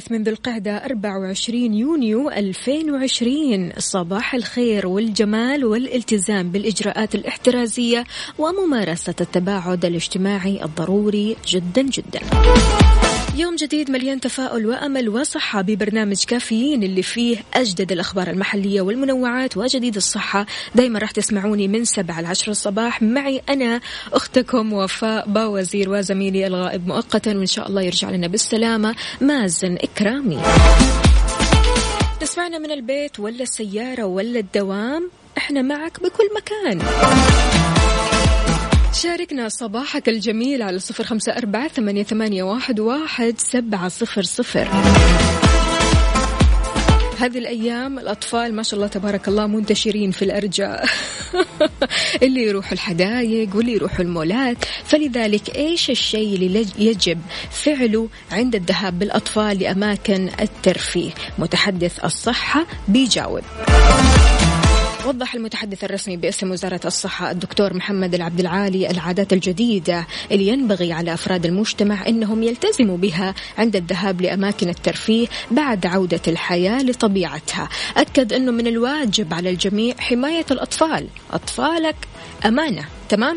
الثالث 0.00 0.12
من 0.12 0.22
ذو 0.22 0.32
القعدة 0.32 0.76
24 0.76 1.74
يونيو 1.74 2.30
2020 2.30 3.72
صباح 3.78 4.34
الخير 4.34 4.86
والجمال 4.86 5.64
والالتزام 5.64 6.50
بالإجراءات 6.50 7.14
الاحترازية 7.14 8.04
وممارسة 8.38 9.14
التباعد 9.20 9.84
الاجتماعي 9.84 10.64
الضروري 10.64 11.36
جدا 11.46 11.82
جدا. 11.82 12.20
يوم 13.40 13.56
جديد 13.56 13.90
مليان 13.90 14.20
تفاؤل 14.20 14.66
وأمل 14.66 15.08
وصحة 15.08 15.62
ببرنامج 15.62 16.24
كافيين 16.24 16.82
اللي 16.82 17.02
فيه 17.02 17.36
أجدد 17.54 17.92
الأخبار 17.92 18.30
المحلية 18.30 18.80
والمنوعات 18.80 19.56
وجديد 19.56 19.96
الصحة. 19.96 20.46
دايما 20.74 20.98
راح 20.98 21.10
تسمعوني 21.10 21.68
من 21.68 21.84
سبعة 21.84 22.20
لعشر 22.20 22.50
الصباح. 22.50 23.02
معي 23.02 23.42
أنا 23.48 23.80
أختكم 24.12 24.72
وفاء 24.72 25.28
باوزير 25.28 25.90
وزميلي 25.90 26.46
الغائب 26.46 26.88
مؤقتا 26.88 27.36
وإن 27.36 27.46
شاء 27.46 27.68
الله 27.68 27.82
يرجع 27.82 28.10
لنا 28.10 28.26
بالسلامة 28.26 28.94
مازن 29.20 29.76
إكرامي. 29.76 30.38
تسمعنا 32.20 32.58
من 32.58 32.70
البيت 32.70 33.20
ولا 33.20 33.42
السيارة 33.42 34.04
ولا 34.04 34.38
الدوام؟ 34.38 35.10
إحنا 35.38 35.62
معك 35.62 36.00
بكل 36.02 36.28
مكان. 36.36 36.78
شاركنا 38.92 39.48
صباحك 39.48 40.08
الجميل 40.08 40.62
على 40.62 40.78
صفر 40.78 41.04
خمسة 41.04 41.32
أربعة 41.32 41.68
ثمانية, 42.02 42.42
واحد, 42.42 42.80
واحد 42.80 43.34
سبعة 43.38 43.88
صفر 43.88 44.22
صفر. 44.22 44.68
هذه 47.18 47.38
الأيام 47.38 47.98
الأطفال 47.98 48.54
ما 48.54 48.62
شاء 48.62 48.74
الله 48.74 48.86
تبارك 48.86 49.28
الله 49.28 49.46
منتشرين 49.46 50.10
في 50.10 50.24
الأرجاء. 50.24 50.84
اللي 52.22 52.42
يروحوا 52.42 52.72
الحدائق 52.72 53.56
واللي 53.56 53.72
يروحوا 53.72 54.04
المولات. 54.04 54.56
فلذلك 54.84 55.56
إيش 55.56 55.90
الشيء 55.90 56.34
اللي 56.34 56.66
يجب 56.78 57.18
فعله 57.50 58.08
عند 58.32 58.54
الذهاب 58.54 58.98
بالأطفال 58.98 59.58
لأماكن 59.58 60.30
الترفيه؟ 60.40 61.10
متحدث 61.38 62.04
الصحة 62.04 62.66
بيجاوب. 62.88 63.42
وضح 65.06 65.34
المتحدث 65.34 65.84
الرسمي 65.84 66.16
باسم 66.16 66.50
وزارة 66.50 66.80
الصحة 66.84 67.30
الدكتور 67.30 67.74
محمد 67.74 68.14
العبد 68.14 68.40
العالي 68.40 68.90
العادات 68.90 69.32
الجديدة 69.32 70.06
اللي 70.30 70.46
ينبغي 70.48 70.92
على 70.92 71.14
أفراد 71.14 71.46
المجتمع 71.46 72.08
أنهم 72.08 72.42
يلتزموا 72.42 72.96
بها 72.96 73.34
عند 73.58 73.76
الذهاب 73.76 74.20
لأماكن 74.20 74.68
الترفيه 74.68 75.26
بعد 75.50 75.86
عودة 75.86 76.20
الحياة 76.28 76.82
لطبيعتها. 76.82 77.68
أكد 77.96 78.32
أنه 78.32 78.52
من 78.52 78.66
الواجب 78.66 79.34
على 79.34 79.50
الجميع 79.50 79.94
حماية 79.98 80.46
الأطفال. 80.50 81.06
أطفالك 81.32 81.96
أمانة. 82.44 82.99
تمام؟ 83.10 83.36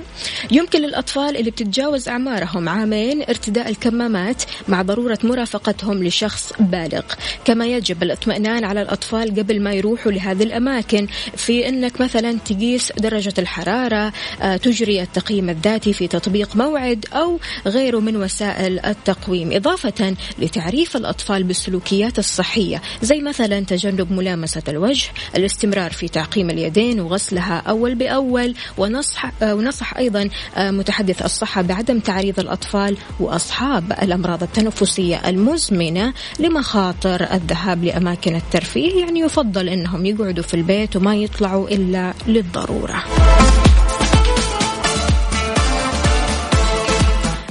يمكن 0.52 0.82
للأطفال 0.82 1.38
اللي 1.38 1.52
بتتجاوز 1.52 2.10
أعمارهم 2.10 2.70
عامين 2.70 3.22
ارتداء 3.22 3.70
الكمامات 3.70 4.44
مع 4.68 4.82
ضرورة 4.82 5.20
مرافقتهم 5.24 6.04
لشخص 6.04 6.54
بالغ. 6.60 7.02
كما 7.46 7.66
يجب 7.66 8.04
الاطمئنان 8.04 8.64
على 8.64 8.82
الأطفال 8.82 9.40
قبل 9.40 9.62
ما 9.62 9.74
يروحوا 9.74 10.12
لهذه 10.12 10.44
الأماكن 10.44 11.08
في 11.38 11.70
أنك 11.70 12.02
مثلا 12.02 12.38
تقيس 12.46 12.92
درجة 12.92 13.34
الحرارة 13.38 14.14
آه، 14.42 14.58
تجري 14.58 15.02
التقييم 15.02 15.50
الذاتي 15.50 15.94
في 15.94 16.08
تطبيق 16.08 16.56
موعد 16.56 17.06
أو 17.14 17.40
غيره 17.68 18.00
من 18.00 18.16
وسائل 18.18 18.80
التقويم. 18.86 19.52
إضافة 19.52 20.16
لتعريف 20.40 20.98
الأطفال 20.98 21.44
بالسلوكيات 21.44 22.20
الصحية 22.20 22.82
زي 23.02 23.20
مثلا 23.20 23.60
تجنب 23.60 24.12
ملامسة 24.12 24.64
الوجه 24.68 25.10
الاستمرار 25.36 25.92
في 25.92 26.08
تعقيم 26.08 26.50
اليدين 26.50 27.00
وغسلها 27.00 27.58
أول 27.68 27.96
بأول 27.96 28.56
ونصح 28.78 29.32
آه، 29.44 29.63
ونصح 29.64 29.98
أيضا 29.98 30.30
آه، 30.56 30.72
متحدث 30.72 31.22
الصحة 31.22 31.62
بعدم 31.62 32.00
تعريض 32.00 32.40
الأطفال 32.40 32.98
وأصحاب 33.20 33.92
الأمراض 34.02 34.44
التنفسية 34.44 35.30
المزمنة 35.30 36.14
لمخاطر 36.40 37.34
الذهاب 37.34 37.84
لأماكن 37.84 38.36
الترفيه. 38.36 39.00
يعني 39.00 39.20
يفضل 39.20 39.70
أنهم 39.70 40.06
يقعدوا 40.06 40.44
في 40.44 40.54
البيت 40.54 40.96
وما 40.96 41.16
يطلعوا 41.16 41.68
إلا 41.70 42.14
للضرورة. 42.28 43.04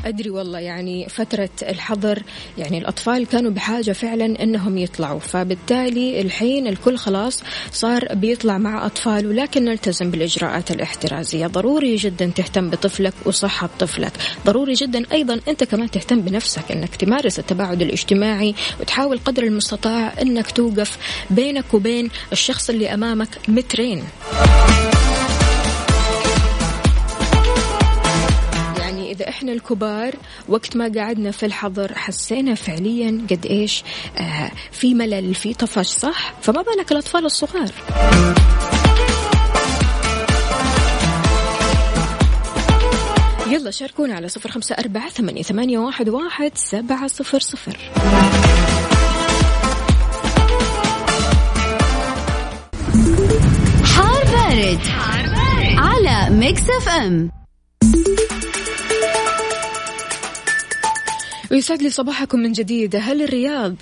أدري 0.05 0.31
والله 0.31 0.59
يعني 0.59 1.09
فترة 1.09 1.51
الحظر 1.63 2.23
يعني 2.59 2.79
الأطفال 2.79 3.27
كانوا 3.27 3.51
بحاجة 3.51 3.93
فعلا 3.93 4.43
أنهم 4.43 4.79
يطلعوا. 4.79 5.19
فبالتالي 5.21 6.21
الحين 6.21 6.67
الكل 6.67 6.97
خلاص 6.97 7.43
صار 7.73 8.15
بيطلع 8.15 8.59
مع 8.59 8.87
أطفاله 8.87 9.33
لكن 9.33 9.65
نلتزم 9.65 10.11
بالإجراءات 10.11 10.71
الاحترازية. 10.71 11.47
ضروري 11.47 11.97
جدا 11.97 12.33
تهتم 12.37 12.71
بطفلك 12.71 13.15
وصحة 13.25 13.71
طفلك. 13.79 14.13
ضروري 14.47 14.73
جدا 14.73 15.03
أيضا 15.13 15.41
أنت 15.49 15.65
كمان 15.65 15.91
تهتم 15.91 16.21
بنفسك 16.21 16.73
أنك 16.73 16.97
تمارس 16.97 17.39
التباعد 17.39 17.83
الاجتماعي 17.83 18.55
وتحاول 18.81 19.19
قدر 19.19 19.43
المستطاع 19.43 20.13
أنك 20.23 20.51
توقف 20.51 20.99
بينك 21.31 21.75
وبين 21.75 22.11
الشخص 22.33 22.71
اللي 22.71 22.95
أمامك 22.95 23.29
مترين. 23.49 24.05
إذا 29.23 29.31
إحنا 29.31 29.53
الكبار 29.53 30.15
وقت 30.49 30.77
ما 30.77 30.93
قعدنا 30.97 31.31
في 31.31 31.47
الحظر 31.47 31.93
حسينا 31.95 32.55
فعليا 32.55 33.27
قد 33.31 33.47
إيش 33.47 33.85
آه 34.19 34.51
في 34.73 34.95
ملل 34.95 35.35
في 35.35 35.55
طفش 35.55 35.87
صح؟ 35.87 36.35
فما 36.43 36.63
بالك 36.63 36.93
الأطفال 36.93 37.25
الصغار. 37.25 37.71
يلا 43.47 43.71
شاركونا 43.71 44.15
على 44.15 44.29
صفر 44.29 44.51
خمسة 44.51 44.75
أربعة 44.75 45.09
ثمانية, 45.09 45.43
ثمانية 45.43 45.79
واحد, 45.79 46.09
واحد 46.09 46.53
سبعة 46.55 47.07
صفر 47.07 47.39
صفر. 47.39 47.77
حار 53.85 54.25
بارد, 54.25 54.79
حار 54.79 55.27
بارد. 55.27 55.79
على 55.79 56.31
Mix 56.37 56.63
FM. 56.63 57.42
ويسعد 61.53 61.83
لي 61.83 61.91
صباحكم 61.91 62.39
من 62.39 62.53
جديد. 62.53 62.97
هل 62.97 63.23
الرياض 63.23 63.75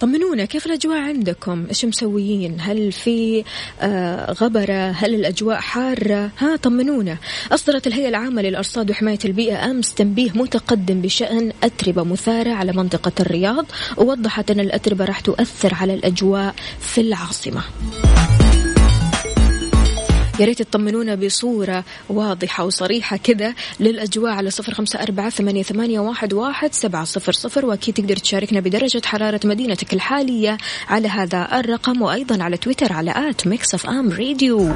طمنونا؟ 0.00 0.44
كيف 0.44 0.66
الأجواء 0.66 0.98
عندكم؟ 0.98 1.66
إيش 1.68 1.84
مسويين؟ 1.84 2.56
هل 2.60 2.92
في 2.92 3.44
آه 3.80 4.32
غبرة؟ 4.32 4.90
هل 4.90 5.14
الأجواء 5.14 5.56
حارة؟ 5.56 6.30
ها 6.38 6.56
طمنونا. 6.56 7.16
أصدرت 7.52 7.86
الهيئة 7.86 8.08
العامة 8.08 8.42
للأرصاد 8.42 8.90
وحماية 8.90 9.18
البيئة 9.24 9.70
أمس 9.70 9.94
تنبيه 9.94 10.30
متقدم 10.34 11.00
بشأن 11.00 11.52
أتربة 11.62 12.04
مثارة 12.04 12.50
على 12.50 12.72
منطقة 12.72 13.12
الرياض 13.20 13.66
ووضحت 13.96 14.50
أن 14.50 14.60
الأتربة 14.60 15.04
راح 15.04 15.20
تؤثر 15.20 15.74
على 15.74 15.94
الأجواء 15.94 16.54
في 16.80 17.00
العاصمة. 17.00 17.62
يا 20.40 20.44
ريت 20.44 20.62
تطمنونا 20.62 21.14
بصورة 21.14 21.84
واضحة 22.08 22.64
وصريحة 22.64 23.16
كذا 23.16 23.54
للأجواء 23.80 24.32
على 24.32 24.50
صفر 24.50 24.74
خمسة 24.74 25.02
أربعة 25.02 25.30
ثمانية, 25.30 26.00
واحد, 26.32 26.74
سبعة 26.74 27.04
صفر 27.04 27.32
صفر 27.32 27.66
وأكيد 27.66 27.94
تقدر 27.94 28.16
تشاركنا 28.16 28.60
بدرجة 28.60 29.02
حرارة 29.04 29.40
مدينتك 29.44 29.92
الحالية 29.92 30.58
على 30.88 31.08
هذا 31.08 31.60
الرقم 31.60 32.02
وأيضا 32.02 32.42
على 32.42 32.56
تويتر 32.56 32.92
على 32.92 33.30
at 33.30 33.46
Mix 33.46 33.74
FM 33.74 34.12
Radio. 34.12 34.74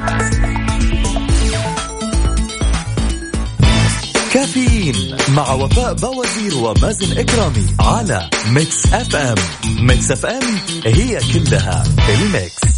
كافيين 4.33 5.17
مع 5.35 5.53
وفاء 5.53 5.93
بوازير 5.93 6.57
ومازن 6.57 7.17
إكرامي 7.17 7.65
على 7.79 8.29
Mix 8.51 8.93
FM. 8.93 9.35
Mix 9.79 10.11
FM 10.11 10.43
هي 10.85 11.19
كلها 11.33 11.83
ال 12.09 12.21
mix. 12.21 12.68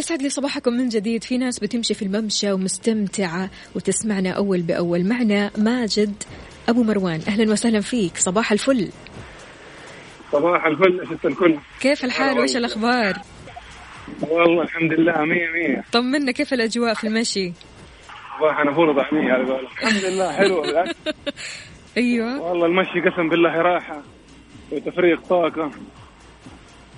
ويسعد 0.00 0.22
لي 0.22 0.28
صباحكم 0.28 0.72
من 0.72 0.88
جديد. 0.88 1.24
في 1.24 1.38
ناس 1.38 1.58
بتمشي 1.58 1.94
في 1.94 2.02
الممشى 2.02 2.52
ومستمتعة 2.52 3.50
وتسمعنا 3.74 4.30
أول 4.30 4.60
بأول. 4.60 5.04
معنا 5.04 5.50
ماجد 5.58 6.22
أبو 6.68 6.82
مروان. 6.82 7.20
أهلا 7.28 7.52
وسهلا 7.52 7.80
فيك. 7.80 8.16
صباح 8.16 8.52
الفل. 8.52 8.88
صباح 10.32 10.66
الفل 10.66 11.06
ست 11.06 11.26
الكل. 11.26 11.58
كيف 11.80 12.04
الحال؟ 12.04 12.38
وإيش 12.38 12.56
الأخبار؟ 12.56 13.16
والله 14.20 14.62
الحمد 14.62 14.92
لله 14.92 15.24
مية 15.24 15.48
مية. 15.52 15.84
طمنا 15.92 16.32
كيف 16.32 16.54
الأجواء 16.54 16.94
في 16.94 17.06
المشي؟ 17.06 17.52
صباح 18.38 18.74
فول 18.74 18.96
طعمية 18.96 19.32
على 19.32 19.44
قولك. 19.44 19.68
الحمد 19.82 20.04
لله 20.04 20.32
حلو. 20.32 20.60
بالعكس 20.62 20.96
أيوة. 21.96 22.40
والله 22.40 22.66
المشي 22.66 23.00
قسم 23.00 23.28
بالله 23.28 23.56
راحة 23.62 24.02
وتفريغ 24.72 25.20
طاقة. 25.20 25.70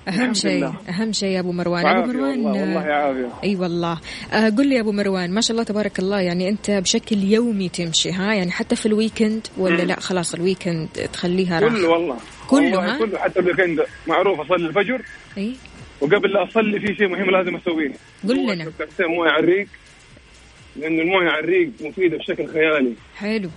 أهم 0.08 0.14
الحمد 0.14 0.36
شيء. 0.36 0.72
أهم 0.88 1.12
شيء 1.12 1.28
يا 1.28 1.40
أبو 1.40 1.52
مروان. 1.52 1.86
أبو 1.86 2.12
مروان 2.12 2.40
والله 2.46 2.60
والله 2.60 3.32
أي 3.44 3.56
والله. 3.56 4.00
آه 4.32 4.48
قل 4.48 4.68
لي 4.68 4.74
يا 4.74 4.80
أبو 4.80 4.92
مروان 4.92 5.30
ما 5.34 5.40
شاء 5.40 5.52
الله 5.52 5.64
تبارك 5.64 5.98
الله 5.98 6.20
يعني 6.20 6.48
أنت 6.48 6.70
بشكل 6.70 7.18
يومي 7.18 7.68
تمشي 7.68 8.12
ها؟ 8.12 8.34
يعني 8.34 8.50
حتى 8.50 8.76
في 8.76 8.86
ال 8.86 8.94
weekend 8.94 9.46
ولا 9.56 9.82
لا؟ 9.82 10.00
خلاص 10.00 10.34
ال 10.34 10.41
weekend 10.41 10.88
تخليها 11.12 11.60
كله 11.60 11.68
راحه 11.68 11.88
والله. 11.88 12.16
كله، 12.48 12.78
والله 12.78 12.94
ها؟ 12.94 12.98
كله 12.98 13.18
حتى 13.18 13.40
ال 13.40 13.45
weekend 13.45 13.80
معروف 14.06 14.40
أصلي 14.40 14.66
الفجر. 14.66 15.02
أي. 15.38 15.54
وقبل 16.00 16.32
لا 16.32 16.48
أصلي 16.48 16.80
في 16.80 16.94
شيء 16.94 17.08
مهم 17.08 17.30
لازم 17.30 17.56
أسويه. 17.56 17.92
قل 18.28 18.54
لنا. 18.54 18.72
موية 19.00 19.30
على 19.30 19.44
الريق 19.44 19.66
لأن 20.76 21.00
الموية 21.00 21.28
على 21.30 21.44
الريق 21.44 21.70
مفيدة 21.80 22.16
بشكل 22.16 22.46
خيالي. 22.46 22.94
حلو. 23.16 23.50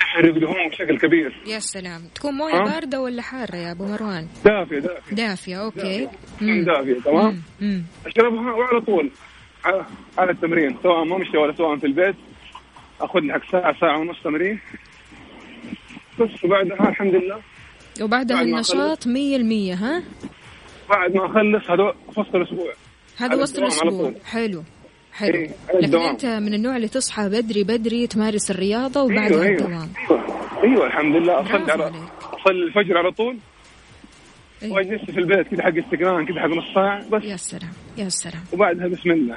تحرق 0.00 0.38
دهون 0.38 0.68
بشكل 0.68 0.98
كبير. 0.98 1.42
يا 1.46 1.58
سلام. 1.58 2.00
تكون 2.14 2.34
موية؟ 2.34 2.58
باردة 2.58 3.00
ولا 3.00 3.22
حارة 3.22 3.56
يا 3.56 3.72
أبو 3.72 3.86
مروان؟ 3.86 4.28
دافية 4.44 4.78
دافية. 4.78 5.14
دافية 5.14 5.64
okay. 5.64 6.08
مم. 6.40 6.64
دافية 6.64 7.00
تمام. 7.00 7.42
اشربها 8.06 8.52
وعلى 8.52 8.80
طول. 8.80 9.10
على, 9.64 9.86
على 10.18 10.30
التمرين 10.30 10.76
سواء 10.82 11.04
ممشى 11.04 11.36
ولا 11.38 11.52
سواء 11.56 11.76
في 11.76 11.86
البيت. 11.86 12.16
أخذ 13.00 13.20
حق 13.30 13.50
ساعة 13.52 13.80
ساعة 13.80 13.98
ونص 14.00 14.16
تمرين. 14.24 14.60
بس 16.20 16.44
وبعدها 16.44 16.88
الحمد 16.88 17.14
لله. 17.14 17.40
وبعدها 18.02 18.42
النشاط 18.42 19.06
مية 19.06 19.36
المية 19.36 19.74
ها؟ 19.74 20.02
بعد 20.90 21.16
ما 21.16 21.26
أخلص 21.26 21.70
هذا 21.70 21.94
وسط 22.16 22.34
الأسبوع. 22.34 22.72
هذا 23.18 23.34
وسط 23.34 23.58
الأسبوع. 23.58 24.14
حلو. 24.24 24.62
حلو. 25.18 25.34
إيه، 25.34 25.50
لكن. 25.74 25.98
أنت 25.98 26.26
من 26.26 26.54
النوع 26.54 26.76
اللي 26.76 26.88
تصحى 26.88 27.28
بدري 27.28 27.64
بدري 27.64 28.06
تمارس 28.06 28.50
الرياضة 28.50 29.02
وبعدها 29.02 29.42
أيوه 29.42 29.42
أيوه. 29.42 29.58
الدوام 29.60 29.88
أيوه 30.64 30.86
الحمد 30.86 31.16
لله. 31.16 31.40
أصلي 31.40 31.72
على. 31.72 31.84
أصلي 31.84 32.64
الفجر 32.68 32.98
على 32.98 33.10
طول. 33.12 33.38
أيوة. 34.62 34.74
واجلس 34.74 35.04
في 35.04 35.18
البيت 35.18 35.48
كذا 35.48 35.62
حق 35.62 35.72
استقران 35.76 36.26
كذا 36.26 36.40
حق 36.40 36.46
نص 36.46 36.74
ساعة 36.74 37.08
بس. 37.08 37.22
يا 37.24 37.36
سلام 37.36 37.72
يا 37.96 38.08
سلام. 38.08 38.42
وبعدها 38.52 38.88
بسم 38.88 39.10
الله. 39.10 39.36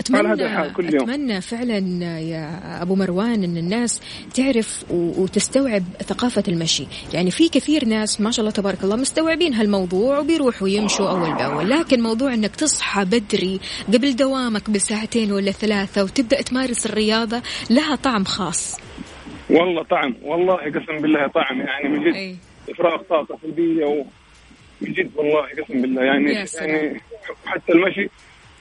اتمنى. 0.00 0.68
أتمنى 0.68 1.40
فعلا 1.40 1.78
يا 2.18 2.82
أبو 2.82 2.94
مروان 2.94 3.44
إن 3.44 3.56
الناس 3.56 4.00
تعرف 4.34 4.84
وتستوعب 4.90 5.82
ثقافة 6.02 6.42
المشي، 6.48 6.86
يعني 7.12 7.30
في 7.30 7.48
كثير 7.48 7.84
ناس 7.84 8.20
ما 8.20 8.30
شاء 8.30 8.40
الله 8.40 8.50
تبارك 8.50 8.84
الله 8.84 8.96
مستوعبين 8.96 9.54
هالموضوع 9.54 10.18
وبيروحوا 10.18 10.68
يمشوا 10.68 11.10
أول 11.10 11.34
بأول، 11.34 11.70
لكن 11.70 12.02
موضوع 12.02 12.34
إنك 12.34 12.56
تصحى 12.56 13.04
بدري 13.04 13.60
قبل 13.88 14.16
دوامك 14.16 14.70
بساعتين 14.70 15.32
ولا 15.32 15.50
ثلاثة 15.50 16.04
وتبدأ 16.04 16.42
تمارس 16.42 16.86
الرياضة 16.86 17.42
لها 17.70 17.96
طعم 17.96 18.24
خاص. 18.24 18.80
والله 19.50 19.82
طعم 19.82 20.14
والله 20.22 20.56
قسم 20.56 21.02
بالله 21.02 21.26
طعم 21.26 21.60
يعني 21.60 21.88
من 21.88 22.04
جد 22.04 22.14
اي 22.14 22.36
إفراغ 22.70 23.02
طاقة 23.02 23.38
سلبية 23.42 23.84
و 23.84 24.04
من 24.80 24.92
جد 24.92 25.10
والله 25.16 25.42
قسم 25.42 25.82
بالله 25.82 26.02
يعني. 26.02 26.32
يعني 26.32 27.00
حتى 27.46 27.72
المشي 27.72 28.10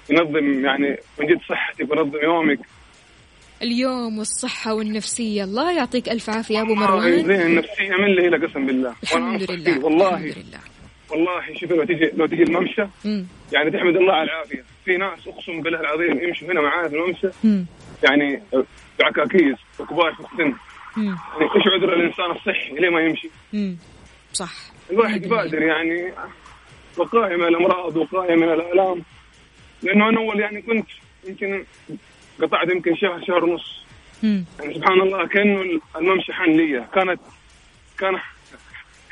ينظم 0.09 0.65
يعني 0.65 0.97
من 1.19 1.27
جد 1.27 1.39
صحتك 1.49 1.91
وينظم 1.91 2.17
يومك 2.23 2.59
اليوم 3.61 4.17
والصحة 4.17 4.73
والنفسية، 4.73 5.43
الله 5.43 5.77
يعطيك 5.77 6.09
ألف 6.09 6.29
عافية 6.29 6.55
يا 6.57 6.61
أبو 6.61 6.73
آه، 6.73 6.75
مروان. 6.75 7.23
زين 7.25 7.41
النفسية 7.41 7.89
من 7.97 8.05
اللي 8.05 8.21
هي 8.23 8.47
قسم 8.47 8.65
بالله 8.65 8.93
الحمد 9.03 9.51
لله 9.51 9.85
والله 9.85 10.09
الحمد 10.13 10.23
لله. 10.37 10.59
والله 11.11 11.41
شوف 11.59 11.71
لو 11.71 11.83
تجي 11.83 12.11
لو 12.13 12.25
تجي 12.25 12.43
الممشى 12.43 12.81
مم. 13.05 13.25
يعني 13.53 13.71
تحمد 13.71 13.95
الله 13.95 14.13
على 14.13 14.23
العافية 14.23 14.63
في 14.85 14.97
ناس 14.97 15.27
أقسم 15.27 15.61
بالله 15.61 15.79
العظيم 15.79 16.23
يمشوا 16.27 16.47
هنا 16.51 16.61
معايا 16.61 16.87
في 16.89 16.95
الممشى 16.95 17.27
مم. 17.43 17.65
يعني 18.03 18.43
بعكاكيز 18.99 19.55
وكبار 19.79 20.13
في 20.13 20.19
السن. 20.19 20.53
يعني 20.97 21.17
إيش 21.55 21.67
عذر 21.67 21.93
الإنسان 21.93 22.31
الصحي 22.31 22.73
ليه 22.73 22.89
ما 22.89 23.01
يمشي؟ 23.01 23.29
مم. 23.53 23.77
صح 24.33 24.53
الواحد 24.91 25.25
يبادر 25.25 25.61
يعني 25.61 26.13
وقاية 26.97 27.35
من 27.35 27.47
الأمراض 27.47 27.97
وقاية 27.97 28.35
من 28.35 28.43
الالام 28.53 29.03
لأنه 29.83 30.09
أنا 30.09 30.17
أول 30.17 30.39
يعني 30.39 30.61
كنت 30.61 30.87
يمكن 31.27 31.63
قطعت 32.41 32.69
يمكن 32.69 32.95
شهر 32.95 33.23
شهر 33.27 33.45
ونص. 33.45 33.83
مم. 34.23 34.45
يعني 34.59 34.73
سبحان 34.73 35.01
الله 35.01 35.27
كأنه 35.27 35.81
الممشى 35.95 36.33
حن 36.33 36.51
لي 36.51 36.87
كانت 36.93 37.19
كان 37.99 38.19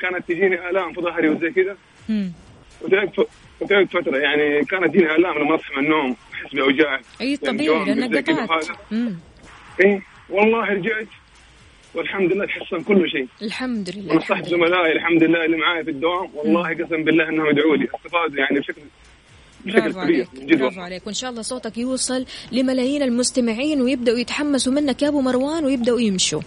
كانت 0.00 0.28
تجيني 0.28 0.70
آلام 0.70 0.92
في 0.92 1.00
ظهري 1.00 1.28
وزي 1.28 1.50
كذا. 1.50 1.76
وتعبت 2.82 3.28
وتعبت 3.60 3.96
فترة. 3.96 4.16
يعني 4.16 4.64
كانت 4.64 4.84
تجيني 4.84 5.14
آلام 5.14 5.38
لما 5.38 5.54
أصحى 5.54 5.76
من 5.76 5.84
النوم 5.84 6.16
أحس 6.34 6.54
بأوجاع. 6.54 7.00
أي 7.20 7.26
يعني 7.26 7.36
طبيعي 7.36 7.94
لأنك 7.94 8.30
قطعت. 8.30 8.66
إي 9.84 10.02
والله 10.30 10.64
رجعت 10.64 11.08
والحمد 11.94 12.32
لله 12.32 12.46
تحسن 12.46 12.82
كل 12.82 13.10
شيء. 13.10 13.28
الحمد 13.42 13.90
لله 13.96 14.14
لله. 14.14 14.42
زملائي 14.42 14.92
الحمد 14.92 15.22
لله 15.22 15.44
اللي 15.44 15.56
معاي 15.56 15.84
في 15.84 15.90
الدوام. 15.90 16.30
والله 16.34 16.74
قسم 16.74 17.04
بالله 17.04 17.28
إنهم 17.28 17.46
يدعوا 17.46 17.76
لي. 17.76 17.84
استفادوا 17.84 18.38
يعني 18.38 18.60
بشكل 18.60 18.82
برافو 19.66 20.00
عليك 20.00 20.28
برافو. 20.34 20.80
عليك. 20.80 21.06
وإن 21.06 21.14
شاء 21.14 21.30
الله 21.30 21.42
صوتك 21.42 21.78
يوصل 21.78 22.26
لملايين 22.52 23.02
المستمعين 23.02 23.80
ويبدأوا 23.82 24.18
يتحمسوا 24.18 24.72
منك 24.72 25.02
يا 25.02 25.08
أبو 25.08 25.20
مروان 25.20 25.64
ويبدأوا 25.64 26.00
يمشوا. 26.00 26.42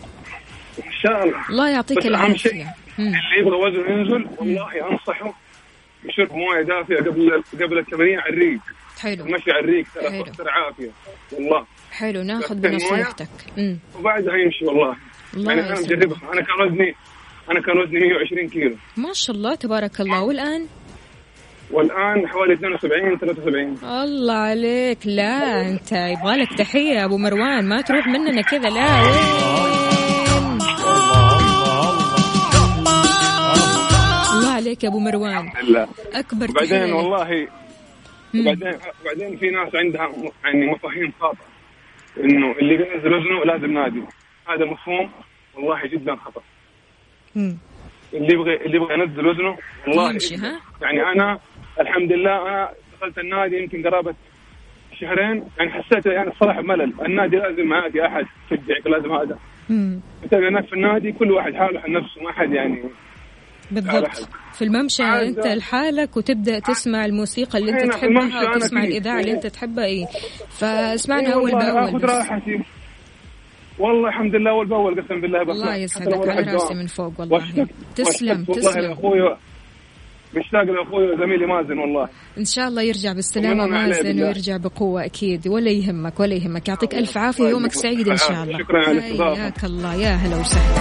إن 0.80 0.92
شاء 1.04 1.24
الله. 1.24 1.50
الله 1.50 1.70
يعطيك 1.70 2.06
العافية. 2.06 2.76
اللي 3.00 3.40
يبغى 3.40 3.56
وزنه 3.56 3.90
ينزل 3.90 4.28
والله 4.38 4.92
أنصحه 4.92 5.34
بشرب 6.04 6.34
موية 6.34 6.62
دافئه 6.62 6.98
قبل 6.98 7.44
قبل 7.54 7.78
التمرين 7.78 8.20
على 8.20 8.34
الريق. 8.34 8.60
حلو. 9.00 9.26
المشي 9.26 9.52
على 9.52 9.60
الريق 9.60 9.86
ترى 10.38 10.50
عافية. 10.50 10.92
والله. 11.32 11.66
حلو 11.92 12.22
ناخذ 12.22 12.56
بنصيحتك. 12.56 13.30
وبعدها 14.00 14.36
يمشي 14.36 14.66
والله. 14.66 14.96
الله 15.34 15.54
يعني 15.54 15.70
أنا. 15.70 15.80
مجربها 15.80 16.34
أنا 16.34 16.42
كان 16.42 16.62
وزني 16.62 16.96
أنا 17.52 17.62
كان 17.62 17.78
وزني 17.78 18.00
120 18.00 18.50
كيلو. 18.50 18.76
ما 18.98 19.14
شاء 19.14 19.36
الله 19.36 19.56
تبارك 19.56 20.02
الله. 20.02 20.24
والآن؟ 20.24 20.68
والآن 21.72 22.28
حوالي 22.28 22.54
72 22.54 23.18
73 23.18 23.78
الله 24.04 24.34
عليك. 24.34 24.98
لا 25.06 25.62
انت 25.62 25.92
يبغالك 25.92 26.54
تحية 26.58 26.94
يا 26.94 27.06
أبو 27.06 27.18
مروان. 27.18 27.70
ما 27.70 27.82
تروح 27.82 28.08
مننا 28.08 28.42
كذا. 28.42 28.70
لا 28.70 29.02
وين؟ 29.02 30.60
الله 34.34 34.54
عليك 34.54 34.84
يا 34.84 34.90
أبو 34.90 35.00
مروان. 35.00 35.48
الحمد 35.48 35.70
لله 35.70 35.88
اكبر 36.14 36.48
تحية 36.48 36.86
لك. 36.86 36.96
والله 36.96 37.48
مم. 38.34 38.42
وبعدين 38.42 38.80
وبعدين 39.02 39.38
في 39.38 39.50
ناس 39.50 39.76
عندها 39.76 40.12
يعني 40.44 40.72
مفاهيم 40.72 41.14
خاطئة. 41.20 41.46
إنه 42.18 42.52
اللي 42.52 42.78
بينزل 42.78 43.14
وزنه 43.14 43.46
لازم 43.46 43.74
نادي. 43.74 44.04
هذا 44.50 44.66
مفهوم 44.66 45.12
والله 45.56 45.88
جدا 45.88 46.16
خطأ. 46.16 46.42
اللي 48.14 48.34
يبغى 48.34 48.56
اللي 48.66 48.78
يبغى 48.78 48.94
ينزل 48.94 49.28
وزنه 49.28 49.58
والله 49.88 50.12
يمشي، 50.12 50.36
ها؟ 50.36 50.62
يعني 50.82 51.02
أنا 51.02 51.40
الحمد 51.82 52.12
لله 52.12 52.42
أنا 52.42 52.70
دخلت 52.98 53.18
النادي 53.18 53.58
يمكن 53.58 53.88
قرابة 53.88 54.16
شهرين 55.00 55.44
يعني 55.60 55.72
حسيت 55.72 56.06
يعني 56.06 56.30
الصراحة 56.32 56.62
ملل 56.62 56.94
النادي 57.06 57.36
لازم 57.36 57.64
معك 57.68 57.98
أحد 57.98 58.26
يشجعك 58.52 58.88
لازم 58.88 59.12
هذا. 59.12 59.38
تلقى 60.32 60.48
الناس 60.48 60.66
في 60.66 60.74
النادي 60.74 61.12
كل 61.12 61.32
واحد 61.32 61.54
حاله 61.54 61.80
عن 61.80 61.92
نفسه 61.92 62.22
ما 62.24 62.32
حد 62.32 62.52
يعني 62.54 62.84
بالضبط. 63.72 64.30
في 64.54 64.62
الممشى 64.64 65.04
أنت 65.04 65.48
لحالك 65.48 66.18
وتبدأ 66.18 66.60
تسمع 66.60 67.06
الموسيقى 67.06 67.60
اللي 67.60 67.72
أنت 67.72 67.92
تحبها 67.94 68.50
وتسمع. 68.56 68.84
الإذاعة 68.84 69.20
اللي 69.20 69.32
أنت 69.32 69.48
تحبها 69.48 69.86
اي 69.86 70.08
فاسمعنا 70.50 71.28
إيه 71.28 71.34
أول 71.34 71.54
والله 71.54 71.74
بأول 71.74 71.84
آخذ 71.90 71.98
بس. 71.98 72.04
راحتي. 72.10 72.60
والله 73.80 74.10
الحمد 74.10 74.36
لله 74.36 74.52
أول 74.52 74.68
بأول 74.68 75.02
قسم 75.02 75.22
بالله 75.22 75.42
الله 75.42 75.76
يسعدك. 75.76 76.28
على 76.30 76.54
راسي. 76.54 76.74
من 76.74 76.88
فوق 76.88 77.20
والله. 77.20 77.68
تسلم 77.96 78.46
والله 78.48 78.62
تسلم. 78.72 78.82
لاخوي 78.82 79.38
مشتاق 80.38 80.64
لأخوي 80.64 81.14
وزميلي 81.14 81.46
مازن 81.46 81.80
والله. 81.80 82.10
إن 82.38 82.46
شاء 82.46 82.68
الله 82.68 82.82
يرجع 82.82 83.14
بالسلامة 83.14 83.68
مازن. 83.68 84.24
ويرجع 84.24 84.58
بقوة 84.58 85.06
أكيد 85.06 85.48
ولا 85.48 85.72
يهمك 85.72 86.20
ولا 86.20 86.36
يهمك. 86.36 86.68
يعطيك 86.68 86.96
ألف 86.96 87.18
عافية 87.18 87.44
يومك 87.44 87.72
سعيد 87.72 88.08
إن 88.08 88.18
شاء. 88.18 88.44
الله. 88.44 88.58
شكراً 88.58 88.86
على 88.88 88.92
الاستضافة. 88.92 89.42
حياك 89.42 89.64
الله. 89.64 89.96
يا 89.96 90.10
هلا 90.10 90.36
وسهلا. 90.36 90.76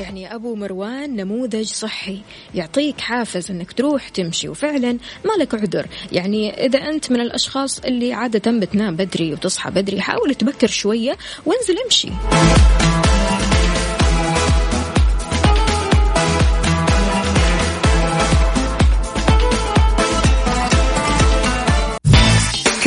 يعني 0.00 0.34
أبو 0.34 0.54
مروان 0.54 1.16
نموذج 1.16 1.66
صحي. 1.66 2.18
يعطيك 2.54 3.00
حافز 3.00 3.50
إنك 3.50 3.72
تروح 3.72 4.08
تمشي 4.08 4.48
وفعلا 4.48 4.92
ما 5.24 5.42
لك 5.42 5.54
عذر. 5.54 5.86
يعني 6.12 6.66
إذا 6.66 6.78
أنت 6.78 7.12
من 7.12 7.20
الأشخاص 7.20 7.78
اللي 7.84 8.12
عادة 8.12 8.50
بتنام 8.60 8.96
بدري 8.96 9.32
وتصحى 9.32 9.70
بدري 9.70 10.00
حاول 10.00 10.34
تبكر 10.34 10.66
شوية 10.66 11.16
وانزل 11.46 11.78
امشي. 11.84 12.08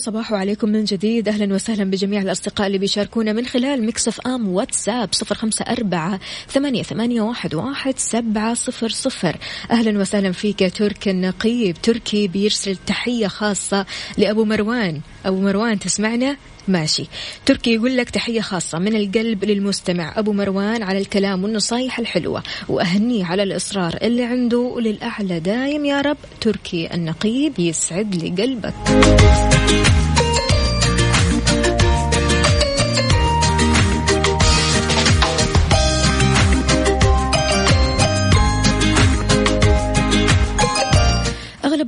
صباح 0.00 0.32
عليكم 0.32 0.68
من 0.68 0.84
جديد. 0.84 1.28
أهلا 1.28 1.54
وسهلا 1.54 1.84
بجميع 1.84 2.22
الأصدقاء 2.22 2.66
اللي 2.66 2.78
بيشاركونا 2.78 3.32
من 3.32 3.46
خلال 3.46 3.86
مكسف 3.86 4.20
آم 4.20 4.48
واتساب 4.48 5.08
صفر 5.12 5.34
خمسة 5.34 5.64
أربعة 5.64 6.20
ثمانية, 6.48 6.82
ثمانية 6.82 7.20
واحد, 7.20 7.54
واحد 7.54 7.98
سبعة 7.98 8.54
صفر 8.54 8.88
صفر. 8.88 9.36
أهلا 9.70 10.00
وسهلا 10.00 10.32
فيك 10.32 10.76
تركي 10.76 11.10
النقيب. 11.10 11.76
تركي 11.82 12.28
بيرسل 12.28 12.76
تحية 12.86 13.26
خاصة 13.26 13.86
لأبو 14.18 14.44
مروان. 14.44 15.00
أبو 15.26 15.40
مروان 15.40 15.78
تسمعنا 15.78 16.36
ماشي. 16.68 17.06
تركي 17.46 17.74
يقول 17.74 17.96
لك 17.96 18.10
تحية 18.10 18.40
خاصة 18.40 18.78
من 18.78 18.96
القلب 18.96 19.44
للمستمع 19.44 20.18
أبو 20.18 20.32
مروان 20.32 20.82
على 20.82 20.98
الكلام 20.98 21.44
والنصايح 21.44 21.98
الحلوة 21.98 22.42
وأهنيه 22.68 23.24
على 23.24 23.42
الإصرار 23.42 23.98
اللي 24.02 24.24
عنده 24.24 24.58
وللأعلى 24.58 25.40
دايم 25.40 25.84
يا 25.84 26.00
رب. 26.00 26.16
تركي 26.40 26.94
النقيب 26.94 27.58
يسعد 27.58 28.14
لي 28.14 28.42
قلبك. 28.42 28.74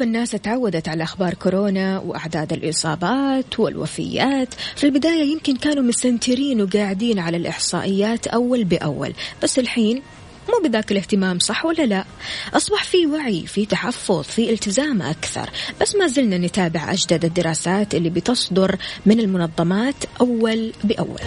الناس 0.02 0.30
تعودت 0.30 0.88
على 0.88 1.02
أخبار 1.02 1.34
كورونا 1.34 1.98
وأعداد 1.98 2.52
الإصابات 2.52 3.60
والوفيات. 3.60 4.54
في 4.76 4.84
البداية 4.84 5.32
يمكن 5.32 5.56
كانوا 5.56 5.82
مستنترين 5.82 6.62
وقاعدين 6.62 7.18
على 7.18 7.36
الإحصائيات 7.36 8.26
أول 8.26 8.64
بأول 8.64 9.12
بس 9.42 9.58
الحين 9.58 10.02
مو 10.48 10.68
بذاك 10.68 10.92
الاهتمام 10.92 11.38
صح 11.38 11.64
ولا 11.64 11.82
لا؟ 11.82 12.04
أصبح 12.54 12.84
في 12.84 13.06
وعي 13.06 13.46
في 13.46 13.66
تحفظ 13.66 14.22
في 14.22 14.50
التزام 14.50 15.02
أكثر 15.02 15.50
بس 15.80 15.96
ما 15.96 16.06
زلنا 16.06 16.38
نتابع 16.38 16.92
أجدد 16.92 17.24
الدراسات 17.24 17.94
اللي 17.94 18.10
بتصدر 18.10 18.76
من 19.06 19.20
المنظمات 19.20 19.94
أول 20.20 20.72
بأول. 20.84 21.20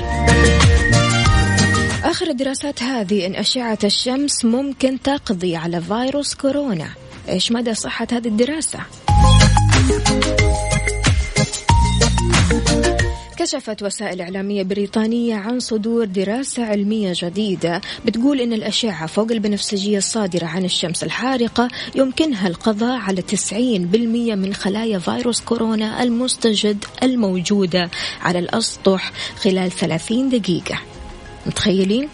آخر 2.04 2.28
الدراسات 2.28 2.84
هذه 2.84 3.26
أن 3.26 3.36
أشعة 3.36 3.80
الشمس 3.84 4.46
ممكن 4.46 5.02
تقضي 5.02 5.56
على 5.56 5.82
فيروس 5.82 6.34
كورونا. 6.36 6.90
إيش 7.30 7.52
مدى 7.52 7.74
صحة 7.74 8.08
هذه 8.12 8.28
الدراسة؟ 8.28 8.80
كشفت 13.38 13.84
وسائل 13.84 14.22
إعلامية 14.22 14.64
بريطانية 14.64 15.36
عن 15.36 15.60
صدور 15.60 16.06
دراسة 16.06 16.66
علمية 16.66 17.14
جديدة 17.16 17.82
بتقول 18.06 18.42
إن 18.42 18.54
الأشعة 18.54 19.08
فوق 19.08 19.32
البنفسجية 19.32 19.98
الصادرة 19.98 20.46
عن 20.46 20.66
الشمس 20.66 21.04
الحارقة 21.04 21.68
يمكنها 21.96 22.48
القضاء 22.48 22.98
على 22.98 23.22
90% 23.22 23.54
من 24.36 24.54
خلايا 24.54 25.00
فيروس 25.00 25.42
كورونا 25.42 26.04
المستجد 26.04 26.86
الموجودة 27.04 27.90
على 28.22 28.40
الأسطح 28.40 29.12
خلال 29.38 29.72
30 29.72 30.30
دقيقة 30.30 30.80
متخيلين؟ 31.46 32.10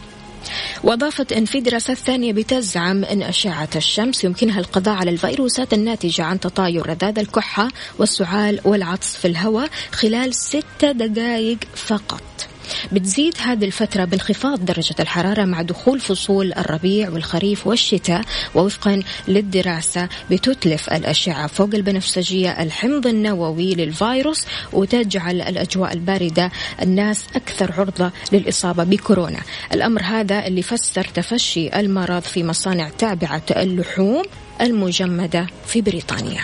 وأضافت 0.84 1.32
أن 1.32 1.46
في 1.46 1.60
دراسات 1.60 1.98
ثانية 1.98 2.34
بتزعم 2.34 3.04
أن 3.04 3.22
أشعة 3.22 3.70
الشمس 3.76 4.24
يمكنها 4.24 4.60
القضاء 4.60 4.96
على 4.96 5.12
الفيروسات 5.12 5.74
الناتجة 5.74 6.24
عن 6.24 6.40
تطاير 6.40 6.90
رذاذ 6.90 7.20
الكحة 7.20 7.68
والسعال 8.00 8.60
والعطس 8.64 9.16
في 9.16 9.28
الهواء 9.28 9.70
خلال 9.92 10.36
ستة 10.36 10.92
دقائق 10.92 11.58
فقط. 11.76 12.51
بتزيد 12.92 13.34
هذه 13.40 13.66
الفترة 13.66 14.06
بانخفاض 14.06 14.66
درجة 14.66 14.96
الحرارة 15.00 15.46
مع 15.46 15.62
دخول 15.62 16.00
فصول 16.00 16.54
الربيع 16.54 17.10
والخريف 17.10 17.68
والشتاء 17.68 18.22
ووفقا 18.56 19.04
للدراسة 19.28 20.10
بتتلف 20.32 20.90
الأشعة 20.90 21.48
فوق 21.48 21.70
البنفسجية 21.74 22.64
الحمض 22.64 23.08
النووي 23.08 23.76
للفيروس 23.76 24.46
وتجعل 24.74 25.42
الأجواء 25.42 25.94
الباردة 25.94 26.52
الناس 26.82 27.24
أكثر 27.36 27.74
عرضة 27.78 28.12
للإصابة 28.32 28.84
بكورونا 28.84 29.40
الأمر 29.74 30.02
هذا 30.02 30.48
اللي 30.48 30.62
فسر 30.62 31.04
تفشي 31.04 31.80
المرض 31.80 32.22
في 32.22 32.44
مصانع 32.44 32.90
تابعة 32.90 33.44
اللحوم 33.52 34.24
المجمدة 34.62 35.48
في 35.68 35.82
بريطانيا 35.82 36.44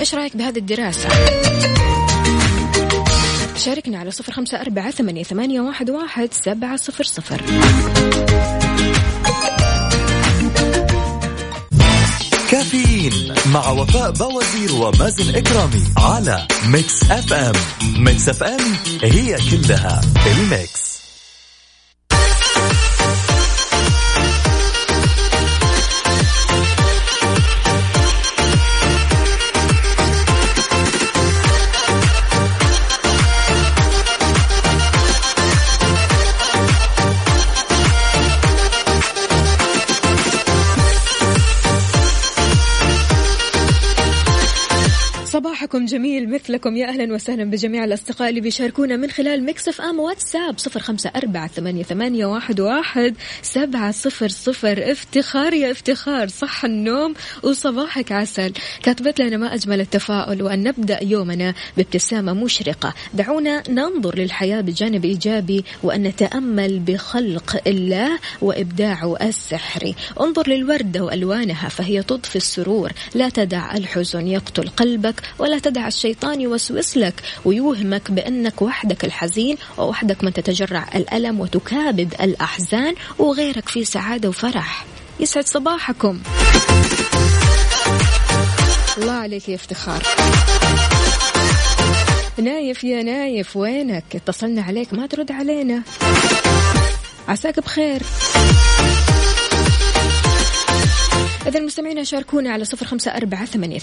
إيش 0.00 0.14
رأيك 0.14 0.36
بهذه 0.36 0.58
الدراسة؟ 0.58 1.08
شاركنا 3.56 3.98
على 3.98 4.10
صفر 4.10 4.32
خمسة 4.32 4.60
أربعة 4.60 4.90
ثمانية, 4.90 5.22
ثمانية 5.22 5.60
واحد, 5.60 5.90
واحد 5.90 6.28
سبعة 6.32 6.76
صفر 6.76 7.04
صفر. 7.04 7.42
كافيين 12.50 13.34
مع 13.52 13.70
وفاء 13.70 14.10
بوازير 14.10 14.72
ومازن 14.72 15.34
إكرامي 15.34 15.84
على 15.96 16.46
Mix 16.66 17.10
FM. 17.10 17.52
ميكس 17.98 18.28
أف 18.28 18.42
أم 18.42 18.60
هي 19.02 19.36
كلها 19.50 20.00
الميكس. 20.26 20.91
صباحكم 45.32 45.84
جميل 45.84 46.30
مثلكم. 46.30 46.76
يا 46.76 46.88
أهلا 46.88 47.14
وسهلا 47.14 47.44
بجميع 47.44 47.84
الأصدقاء 47.84 48.28
اللي 48.28 48.40
بيشاركونا 48.40 48.96
من 48.96 49.10
خلال 49.10 49.46
مكسف 49.46 49.80
أم 49.80 50.00
واتساب. 50.00 50.58
صفر 50.58 50.80
خمسة 50.80 51.12
أربعة 51.16 51.48
ثمانية, 51.48 51.82
ثمانية 51.82 52.26
واحد, 52.26 52.60
واحد. 52.60 53.14
سبعة 53.42 53.90
صفر 53.90 54.28
صفر. 54.28 54.92
افتخار 54.92 55.52
يا 55.52 55.70
افتخار. 55.70 56.28
صح 56.28 56.64
النوم 56.64 57.14
وصباحك 57.42 58.12
عسل. 58.12 58.52
كاتبت 58.82 59.20
لنا 59.20 59.36
ما 59.36 59.54
أجمل 59.54 59.80
التفاؤل 59.80 60.42
وأن 60.42 60.62
نبدأ 60.62 61.04
يومنا 61.04 61.54
بابتسامة 61.76 62.32
مشرقة. 62.32 62.94
دعونا 63.14 63.62
ننظر 63.68 64.18
للحياة 64.18 64.60
بجانب 64.60 65.04
إيجابي 65.04 65.64
وأن 65.82 66.02
نتأمل 66.02 66.78
بخلق 66.78 67.60
الله 67.66 68.18
وإبداعه 68.42 69.16
السحري 69.22 69.94
انظر 70.20 70.48
للوردة 70.48 71.04
وألوانها 71.04 71.68
فهي 71.68 72.02
تضفي 72.02 72.36
السرور. 72.36 72.92
لا 73.14 73.28
تدع 73.28 73.74
الحزن 73.76 74.26
يقتل 74.26 74.68
قلبك 74.68 75.21
ولا 75.38 75.58
تدع 75.58 75.86
الشيطان 75.86 76.40
يوسوس 76.40 76.96
لك 76.96 77.22
ويوهمك 77.44 78.10
بأنك 78.10 78.62
وحدك 78.62 79.04
الحزين 79.04 79.56
ووحدك 79.78 80.24
من 80.24 80.32
تتجرع 80.32 80.88
الألم 80.94 81.40
وتكابد 81.40 82.14
الأحزان 82.20 82.94
وغيرك 83.18 83.68
في 83.68 83.84
سعادة 83.84 84.28
وفرح. 84.28 84.84
يسعد 85.20 85.46
صباحكم. 85.46 86.20
الله 88.98 89.12
عليك 89.12 89.48
يا 89.48 89.54
افتخار. 89.54 90.02
نايف 92.38 92.84
يا 92.84 93.02
نايف 93.02 93.56
وينك؟ 93.56 94.04
اتصلنا 94.14 94.62
عليك 94.62 94.94
ما 94.94 95.06
ترد 95.06 95.32
علينا. 95.32 95.82
عساك 97.28 97.60
بخير. 97.60 98.02
إذا 101.52 101.60
المستمعين 101.60 102.04
شاركونا 102.04 102.50
على 102.50 102.64
صفر 102.64 102.86
خمسة 102.86 103.10
أربعة 103.10 103.44
ثمانية, 103.44 103.78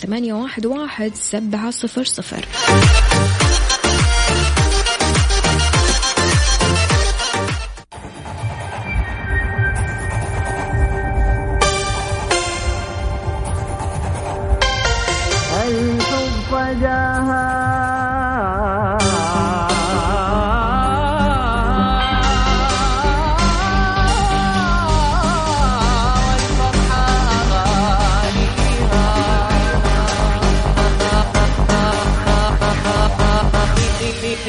واحد 0.66 1.16
سبعة 1.16 1.72
صفر 1.72 2.04
صفر. 2.04 2.46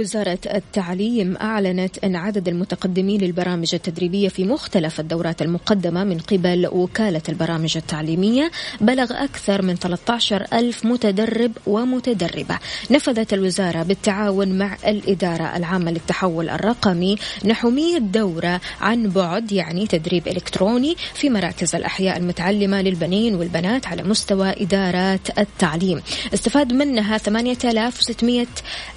وزارة 0.00 0.38
التعليم 0.54 1.36
أعلنت 1.36 1.98
أن 1.98 2.16
عدد 2.16 2.48
المتقدمين 2.48 3.20
للبرامج 3.20 3.74
التدريبية 3.74 4.28
في 4.28 4.44
مختلف 4.44 5.00
الدورات 5.00 5.42
المقدمة 5.42 6.04
من 6.04 6.18
قبل 6.18 6.68
وكالة 6.72 7.22
البرامج 7.28 7.76
التعليمية 7.76 8.50
بلغ 8.80 9.24
أكثر 9.24 9.62
من 9.62 9.74
13 9.74 10.46
ألف 10.52 10.86
متدرب 10.86 11.52
ومتدربة. 11.66 12.58
نفذت 12.90 13.34
الوزارة 13.34 13.82
بالتعاون 13.82 14.58
مع 14.58 14.76
الإدارة 14.86 15.56
العامة 15.56 15.90
للتحول 15.90 16.48
الرقمي 16.48 17.16
نحو 17.44 17.70
100 17.70 17.98
دورة 17.98 18.60
عن 18.80 19.08
بعد 19.08 19.52
يعني 19.52 19.86
تدريب 19.86 20.28
إلكتروني 20.28 20.96
في 21.14 21.30
مراكز 21.30 21.74
الأحياء 21.74 22.16
المتعلمة 22.16 22.82
للبنين 22.82 23.34
والبنات 23.34 23.86
على 23.86 24.02
مستوى 24.02 24.62
إدارات 24.62 25.38
التعليم. 25.38 26.02
استفاد 26.34 26.72
منها 26.72 27.18
8600 27.18 28.46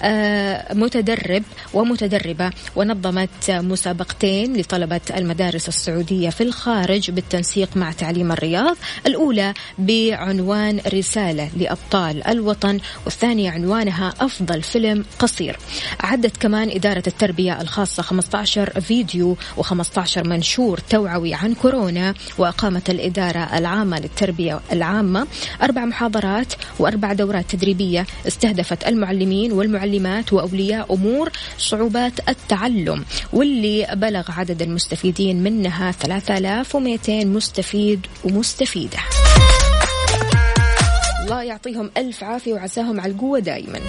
آه 0.02 0.74
متدرب 0.94 1.42
ومتدربة 1.74 2.50
ونظمت 2.76 3.50
مسابقتين 3.50 4.56
لطلبة 4.56 5.00
المدارس 5.16 5.68
السعودية 5.68 6.30
في 6.30 6.42
الخارج 6.42 7.10
بالتنسيق 7.10 7.76
مع 7.76 7.92
تعليم 7.92 8.32
الرياض 8.32 8.76
الأولى 9.06 9.54
بعنوان 9.78 10.80
رسالة 10.94 11.50
لأبطال 11.56 12.26
الوطن 12.26 12.80
والثانية 13.04 13.50
عنوانها 13.50 14.14
أفضل 14.20 14.62
فيلم 14.62 15.04
قصير. 15.18 15.58
عدت 16.00 16.36
كمان 16.36 16.70
إدارة 16.70 17.02
التربية 17.06 17.60
الخاصة 17.60 18.02
15 18.02 18.80
فيديو 18.80 19.36
و15 19.56 20.16
منشور 20.16 20.78
توعوي 20.78 21.34
عن 21.34 21.54
كورونا 21.54 22.14
وأقامت 22.38 22.90
الإدارة 22.90 23.58
العامة 23.58 23.98
للتربية 24.00 24.60
العامة 24.72 25.26
أربع 25.62 25.84
محاضرات 25.84 26.52
وأربع 26.78 27.12
دورات 27.12 27.50
تدريبية 27.50 28.06
استهدفت 28.26 28.86
المعلمين 28.86 29.52
والمعلمات 29.52 30.32
وأولياء 30.32 30.83
أمور 30.90 31.30
صعوبات 31.58 32.28
التعلم 32.28 33.04
واللي 33.32 33.88
بلغ 33.94 34.30
عدد 34.30 34.62
المستفيدين 34.62 35.42
منها 35.42 35.92
3200 35.92 37.24
مستفيد 37.24 38.06
ومستفيدة. 38.24 38.98
الله 41.22 41.42
يعطيهم 41.42 41.90
ألف 41.96 42.24
عافية 42.24 42.52
وعساهم 42.52 43.00
على 43.00 43.12
القوة 43.12 43.38
دائما 43.38 43.80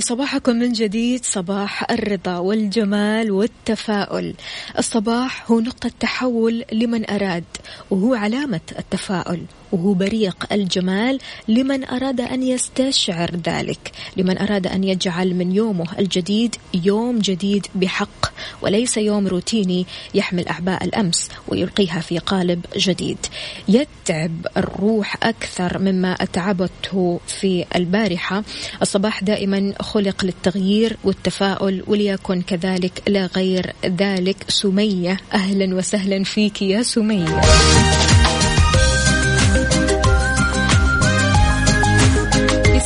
صباحكم 0.00 0.56
من 0.56 0.72
جديد 0.72 1.24
صباح 1.24 1.90
الرضا 1.90 2.38
والجمال 2.38 3.30
والتفاؤل. 3.30 4.34
الصباح 4.78 5.50
هو 5.50 5.60
نقطة 5.60 5.90
تحول 6.00 6.64
لمن 6.72 7.10
أراد 7.10 7.44
وهو 7.90 8.14
علامة 8.14 8.60
التفاؤل. 8.78 9.40
وهو 9.74 9.94
بريق 9.94 10.46
الجمال 10.52 11.18
لمن 11.48 11.84
أراد 11.84 12.20
أن 12.20 12.42
يستشعر 12.42 13.30
ذلك 13.46 13.92
لمن 14.16 14.38
أراد 14.38 14.66
أن 14.66 14.84
يجعل 14.84 15.34
من 15.34 15.52
يومه 15.52 15.86
الجديد 15.98 16.56
يوم 16.74 17.18
جديد 17.18 17.66
بحق 17.74 18.32
وليس 18.62 18.96
يوم 18.96 19.26
روتيني 19.26 19.86
يحمل 20.14 20.48
أعباء 20.48 20.84
الأمس 20.84 21.28
ويلقيها 21.48 22.00
في 22.00 22.18
قالب 22.18 22.66
جديد. 22.76 23.18
يتعب 23.68 24.46
الروح 24.56 25.16
أكثر 25.22 25.78
مما 25.78 26.12
أتعبته 26.12 27.20
في 27.26 27.64
البارحة. 27.76 28.42
الصباح 28.82 29.24
دائما 29.24 29.72
خلق 29.80 30.24
للتغيير 30.24 30.96
والتفاؤل 31.04 31.82
وليكن 31.86 32.42
كذلك 32.42 33.02
لا 33.08 33.26
غير 33.36 33.72
ذلك. 33.84 34.36
سمية 34.48 35.16
أهلا 35.32 35.74
وسهلا 35.74 36.24
فيك 36.24 36.62
يا 36.62 36.82
سمية. 36.82 37.40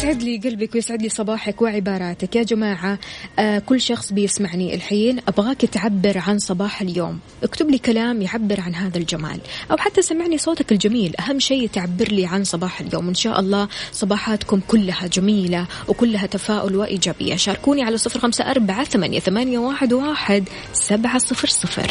يسعد 0.09 0.23
لي 0.23 0.39
قلبك 0.39 0.75
ويسعد 0.75 1.03
لي 1.03 1.09
صباحك 1.09 1.63
وعباراتك. 1.63 2.37
يا 2.37 2.43
جماعة 2.43 2.99
آه 3.39 3.59
كل 3.59 3.81
شخص 3.81 4.13
بيسمعني 4.13 4.75
الحين. 4.75 5.19
أبغاك 5.29 5.57
تعبر 5.57 6.19
عن 6.19 6.39
صباح 6.39 6.81
اليوم. 6.81 7.19
اكتب 7.43 7.71
لي 7.71 7.79
كلام 7.79 8.23
يعبر 8.23 8.61
عن 8.61 8.75
هذا 8.75 8.99
الجمال. 8.99 9.41
أو 9.71 9.77
حتى 9.77 10.03
سمعني 10.03 10.39
صوتك 10.39 10.73
الجميل. 10.73 11.15
أهم 11.21 11.39
شيء 11.39 11.69
تعبر 11.69 12.09
لي 12.09 12.27
عن 12.27 12.45
صباح 12.45 12.81
اليوم. 12.81 13.09
إن 13.09 13.15
شاء 13.15 13.41
الله 13.41 13.69
صباحاتكم 13.93 14.61
كلها 14.69 15.07
جميلة 15.07 15.67
وكلها 15.89 16.27
تفاؤل 16.27 16.77
وإيجابية. 16.77 17.37
شاركوني 17.37 17.83
على 17.83 17.99
صفر 17.99 18.21
خمسة 18.21 18.51
أربعة 18.51 18.85
ثمانية, 18.85 19.59
واحد 19.59 20.45
سبعة 20.73 21.19
صفر 21.19 21.49
صفر. 21.49 21.91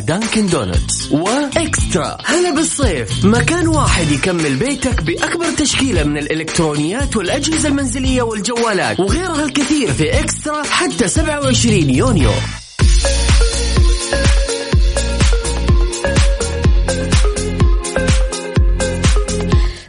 Dunkin' 0.00 0.46
Donuts 0.46 1.12
و 1.12 1.27
eXtra. 1.27 2.18
هلا 2.24 2.50
بالصيف. 2.54 3.24
مكان 3.24 3.68
واحد 3.68 4.10
يكمل 4.12 4.56
بيتك 4.56 5.02
بأكبر 5.02 5.50
تشكيلة 5.50 6.04
من 6.04 6.18
الإلكترونيات 6.18 7.16
والأجهزة 7.16 7.68
المنزلية 7.68 8.22
والجوالات 8.22 9.00
وغيرها 9.00 9.44
الكثير 9.44 9.92
في 9.92 10.20
eXtra 10.20 10.62
حتى 10.62 11.08
27 11.08 11.90
يونيو. 11.90 12.30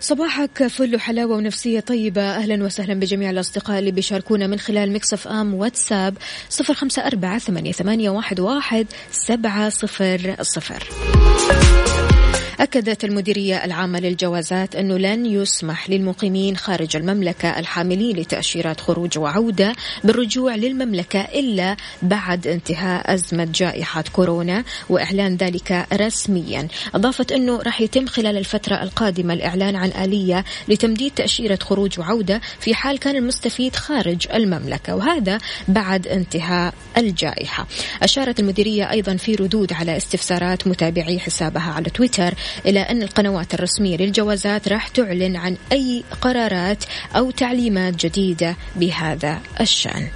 صباحك 0.10 0.68
فل 0.68 0.96
وحلاوة 0.96 1.36
ونفسية 1.36 1.80
طيبة. 1.80 2.22
أهلا 2.22 2.64
وسهلا 2.64 2.94
بجميع 2.94 3.30
الأصدقاء 3.30 3.80
اللي 3.80 3.92
بيشاركونا 3.92 4.48
من 4.48 4.60
خلال 4.60 4.94
Mix 4.94 5.28
FM 5.28 5.54
واتساب 5.54 6.18
صفر 6.50 6.74
خمسة 6.74 7.08
أربعة 7.08 7.40
ثمانية, 7.40 7.72
واحد 8.40 8.88
سبعة 9.12 9.70
صفر 9.70 10.36
صفر. 10.42 10.90
أكدت 12.60 13.04
المديرية 13.04 13.66
العامة 13.66 14.00
للجوازات 14.00 14.76
أنه 14.76 14.98
لن 14.98 15.26
يسمح 15.26 15.90
للمقيمين 15.90 16.58
خارج 16.58 16.96
المملكة 16.96 17.60
الحاملين 17.60 18.18
لتأشيرات 18.18 18.82
خروج 18.82 19.18
وعودة 19.18 19.76
بالرجوع 20.04 20.56
للمملكة 20.56 21.22
إلا 21.22 21.78
بعد 22.02 22.48
انتهاء 22.48 23.14
أزمة 23.14 23.48
جائحة 23.56 24.04
كورونا 24.14 24.64
وإعلان 24.90 25.36
ذلك 25.36 25.88
رسميا. 25.94 26.68
أضافت 26.96 27.32
أنه 27.32 27.62
راح 27.62 27.82
يتم 27.82 28.06
خلال 28.06 28.38
الفترة 28.38 28.84
القادمة 28.84 29.34
الإعلان 29.34 29.76
عن 29.76 29.90
آلية 29.90 30.46
لتمديد 30.68 31.12
تأشيرة 31.12 31.60
خروج 31.62 32.00
وعودة 32.00 32.42
في 32.60 32.74
حال 32.74 33.00
كان 33.00 33.16
المستفيد 33.16 33.76
خارج 33.76 34.28
المملكة 34.34 34.96
وهذا 34.96 35.38
بعد 35.68 36.08
انتهاء 36.08 36.74
الجائحة. 36.98 37.68
أشارت 38.04 38.40
المديرية 38.40 38.92
أيضا 38.92 39.16
في 39.16 39.36
ردود 39.36 39.74
على 39.74 39.98
استفسارات 39.98 40.68
متابعي 40.68 41.20
حسابها 41.20 41.72
على 41.72 41.90
تويتر 41.90 42.34
إلى 42.66 42.80
أن 42.80 43.04
القنوات 43.04 43.54
الرسمية 43.54 43.98
للجوازات 43.98 44.68
راح 44.68 44.88
تعلن 44.88 45.36
عن 45.36 45.58
أي 45.72 46.04
قرارات 46.22 46.84
أو 47.16 47.32
تعليمات 47.32 48.06
جديدة 48.06 48.56
بهذا 48.76 49.40
الشأن. 49.62 50.08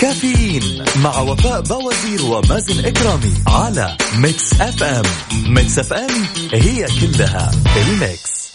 كافيين 0.00 0.84
مع 1.02 1.20
وفاء 1.20 1.60
بوازير 1.60 2.22
ومازن 2.22 2.84
إكرامي 2.84 3.34
على 3.46 3.96
Mix 4.18 4.60
FM. 4.60 5.04
Mix 5.46 5.78
FM 5.78 6.26
هي 6.52 6.86
كلها 7.00 7.50
في 7.50 7.90
ال 7.90 8.01
mix. 8.01 8.46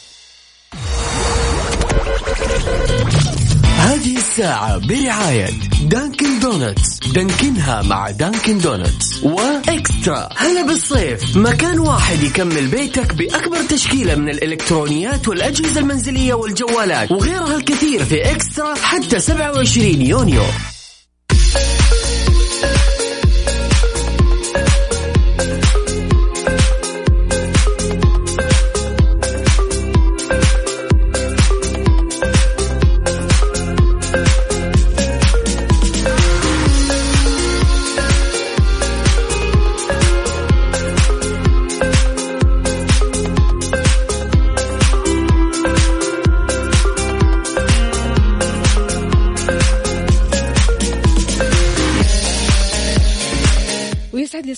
هذه 3.81 4.17
الساعة 4.17 4.77
برعاية 4.77 5.49
Dunkin' 5.81 6.39
Donuts. 6.39 6.99
دانكنها 6.99 7.81
مع 7.81 8.11
Dunkin' 8.11 8.57
Donuts. 8.57 9.23
و 9.23 9.38
eXtra. 9.38 10.29
هلا 10.37 10.61
بالصيف. 10.61 11.37
مكان 11.37 11.79
واحد 11.79 12.23
يكمل 12.23 12.67
بيتك 12.67 13.13
بأكبر 13.13 13.63
تشكيلة 13.69 14.15
من 14.15 14.29
الإلكترونيات 14.29 15.27
والأجهزة 15.27 15.79
المنزلية 15.79 16.33
والجوالات 16.33 17.11
وغيرها 17.11 17.55
الكثير 17.55 18.05
في 18.05 18.31
eXtra 18.31 18.75
حتى 18.75 19.19
27 19.19 20.01
يونيو. 20.01 20.43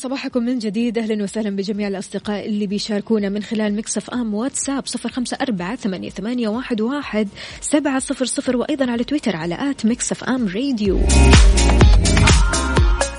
صباحكم 0.03 0.43
من 0.43 0.59
جديد. 0.59 0.97
أهلا 0.97 1.23
وسهلا 1.23 1.49
بجميع 1.49 1.87
الأصدقاء 1.87 2.45
اللي 2.45 2.67
بيشاركونا 2.67 3.29
من 3.29 3.43
خلال 3.43 3.75
Mix 3.75 4.09
FM 4.09 4.33
واتساب 4.33 4.87
صفر 4.87 5.09
خمسة 5.09 5.37
أربعة 5.41 5.75
ثمانية, 5.75 6.49
واحد 6.49 7.27
سبعة 7.61 7.99
صفر 7.99 8.25
صفر 8.25 8.57
وأيضا 8.57 8.91
على 8.91 9.03
تويتر 9.03 9.35
على 9.35 9.71
at 9.71 9.85
Mix 9.85 10.23
FM 10.23 10.47
Radio. 10.47 10.99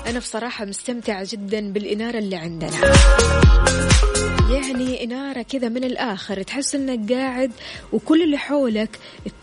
أنا 0.07 0.19
بصراحة 0.19 0.65
مستمتعة 0.65 1.27
جدا 1.31 1.71
بالإنارة 1.71 2.17
اللي 2.17 2.35
عندنا. 2.35 2.77
يعني 4.55 5.03
إنارة 5.03 5.41
كذا 5.41 5.69
من 5.69 5.83
الآخر 5.83 6.43
تحس 6.43 6.75
إنك 6.75 7.11
قاعد 7.11 7.51
وكل 7.93 8.21
اللي 8.21 8.37
حولك 8.37 8.99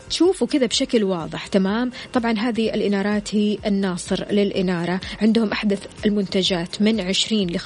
تشوفه 0.09 0.45
كذا 0.45 0.65
بشكل 0.65 1.03
واضح 1.03 1.47
تمام؟ 1.47 1.91
طبعا 2.13 2.31
هذه 2.31 2.73
الإنارات 2.73 3.35
هي 3.35 3.57
الناصر 3.65 4.31
للإنارة 4.31 4.99
عندهم 5.21 5.51
أحدث 5.51 5.87
المنتجات 6.05 6.81
من 6.81 7.01
20 7.01 7.47
ل 7.47 7.59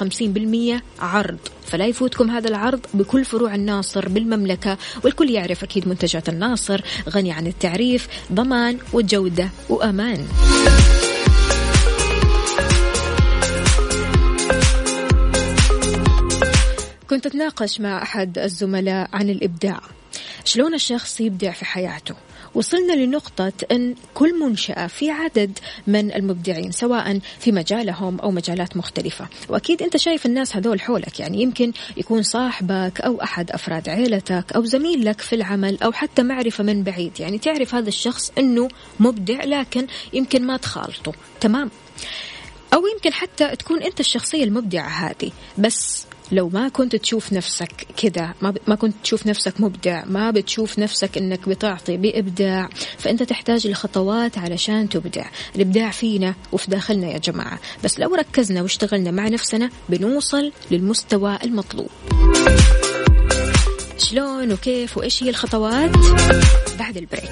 50% 0.80 0.82
عرض 1.00 1.38
فلا 1.66 1.86
يفوتكم 1.86 2.32
هذا 2.32 2.48
العرض 2.50 2.80
بكل 2.94 3.26
فروع 3.26 3.56
الناصر 3.56 4.10
بالمملكة 4.10 4.78
والكل 5.04 5.30
يعرف 5.30 5.64
أكيد 5.64 5.88
منتجات 5.88 6.30
الناصر 6.30 6.82
غني 7.10 7.32
عن 7.32 7.48
التعريف 7.48 8.08
ضمان 8.34 8.78
وجودة 8.94 9.50
وأمان. 9.70 10.28
كنت 17.10 17.26
أتناقش 17.26 17.80
مع 17.80 18.04
أحد 18.04 18.38
الزملاء 18.38 19.10
عن 19.14 19.30
الإبداع. 19.30 19.80
شلون 20.46 20.74
الشخص 20.74 21.22
يبدع 21.22 21.52
في 21.52 21.66
حياته؟ 21.66 22.16
وصلنا 22.56 22.94
لنقطة 22.94 23.54
أن 23.72 23.96
كل 24.14 24.40
منشأة 24.40 24.88
في 24.88 25.12
عدد 25.12 25.60
من 25.88 26.14
المبدعين 26.14 26.72
سواء 26.72 27.20
في 27.40 27.52
مجالهم 27.52 28.20
أو 28.20 28.32
مجالات 28.32 28.78
مختلفة. 28.78 29.28
وأكيد 29.50 29.82
أنت 29.82 29.98
شايف 29.98 30.26
الناس 30.26 30.56
هذول 30.56 30.82
حولك 30.82 31.20
يعني 31.20 31.42
يمكن 31.42 31.74
يكون 31.98 32.24
صاحبك 32.24 33.02
أو 33.02 33.22
أحد 33.24 33.52
أفراد 33.52 33.90
عيلتك 33.90 34.54
أو 34.56 34.66
زميل 34.66 35.06
لك 35.06 35.22
في 35.22 35.36
العمل 35.36 35.78
أو 35.84 35.92
حتى 35.92 36.24
معرفة 36.24 36.64
من 36.64 36.84
بعيد. 36.84 37.20
يعني 37.20 37.38
تعرف 37.38 37.76
هذا 37.76 37.88
الشخص 37.88 38.32
أنه 38.38 38.68
مبدع 39.00 39.44
لكن 39.44 39.88
يمكن 40.14 40.46
ما 40.46 40.58
تخالطه. 40.58 41.12
تمام؟ 41.42 41.72
أو 42.74 42.88
يمكن 42.88 43.14
حتى 43.14 43.56
تكون 43.56 43.84
أنت 43.84 44.00
الشخصية 44.00 44.44
المبدعة 44.44 44.90
هذه. 44.90 45.32
بس 45.58 46.07
لو 46.32 46.50
ما 46.50 46.70
كنت 46.70 46.96
تشوف 46.96 47.34
نفسك 47.34 47.88
كذا 47.98 48.34
ما, 48.42 48.54
ما 48.68 48.76
كنت 48.76 48.96
تشوف 49.04 49.28
نفسك 49.28 49.62
مبدع 49.62 50.06
ما 50.06 50.32
بتشوف 50.32 50.80
نفسك 50.80 51.18
إنك 51.18 51.50
بتعطي 51.50 51.98
بإبداع 51.98 52.70
فأنت 52.98 53.24
تحتاج 53.24 53.68
لخطوات 53.68 54.38
علشان 54.38 54.90
تبدع. 54.90 55.26
الإبداع 55.56 55.92
فينا 55.92 56.36
وفي 56.52 56.72
داخلنا 56.72 57.08
يا 57.08 57.18
جماعة. 57.18 57.60
بس 57.84 58.00
لو 58.00 58.16
ركزنا 58.16 58.62
واشتغلنا 58.62 59.12
مع 59.12 59.28
نفسنا 59.28 59.70
بنوصل 59.90 60.52
للمستوى 60.72 61.38
المطلوب. 61.44 61.90
شلون 63.98 64.52
وكيف 64.52 64.98
وإيش 64.98 65.24
هي 65.24 65.30
الخطوات؟ 65.30 65.92
بعد 66.80 66.98
ال 66.98 67.03
break. 67.03 67.32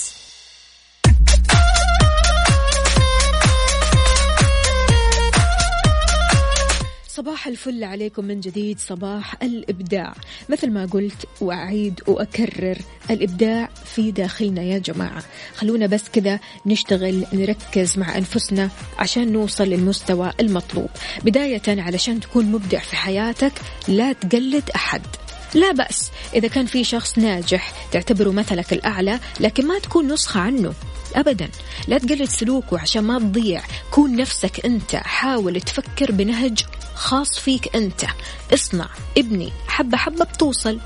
صباح 7.41 7.47
الفل 7.47 7.83
عليكم 7.83 8.25
من 8.25 8.39
جديد 8.39 8.79
صباح 8.79 9.43
الإبداع. 9.43 10.13
مثل 10.49 10.71
ما 10.71 10.85
قلت 10.85 11.25
وأعيد 11.41 12.01
وأكرر 12.07 12.77
الإبداع 13.09 13.69
في 13.85 14.11
داخلنا 14.11 14.61
يا 14.61 14.77
جماعة. 14.77 15.23
خلونا 15.55 15.85
بس 15.85 16.03
كذا 16.13 16.39
نشتغل 16.65 17.25
نركز 17.33 17.97
مع 17.97 18.17
أنفسنا 18.17 18.69
عشان 18.99 19.31
نوصل 19.31 19.63
للمستوى 19.63 20.31
المطلوب. 20.39 20.89
بداية 21.23 21.61
علشان 21.67 22.19
تكون 22.19 22.45
مبدع 22.45 22.79
في 22.79 22.95
حياتك 22.95 23.53
لا 23.87 24.13
تقلد 24.13 24.69
أحد. 24.75 25.01
لا 25.53 25.71
بأس. 25.71 26.11
إذا 26.35 26.47
كان 26.47 26.65
في 26.65 26.83
شخص 26.83 27.17
ناجح 27.17 27.73
تعتبره 27.91 28.29
مثلك 28.31 28.73
الأعلى 28.73 29.19
لكن 29.39 29.67
ما 29.67 29.79
تكون 29.79 30.13
نسخة 30.13 30.39
عنه. 30.39 30.73
ابدا. 31.15 31.49
لا 31.87 31.97
تقلد 31.97 32.29
سلوكه 32.29 32.79
عشان 32.79 33.03
ما 33.03 33.19
تضيع. 33.19 33.61
كون 33.91 34.15
نفسك 34.15 34.65
أنت. 34.65 34.95
حاول 34.95 35.61
تفكر 35.61 36.11
بنهج 36.11 36.63
خاص 36.95 37.39
فيك 37.39 37.75
أنت. 37.75 38.05
اصنع. 38.53 38.89
ابني. 39.17 39.51
حبة 39.67 39.97
حبة 39.97 40.25
بتوصل. 40.25 40.79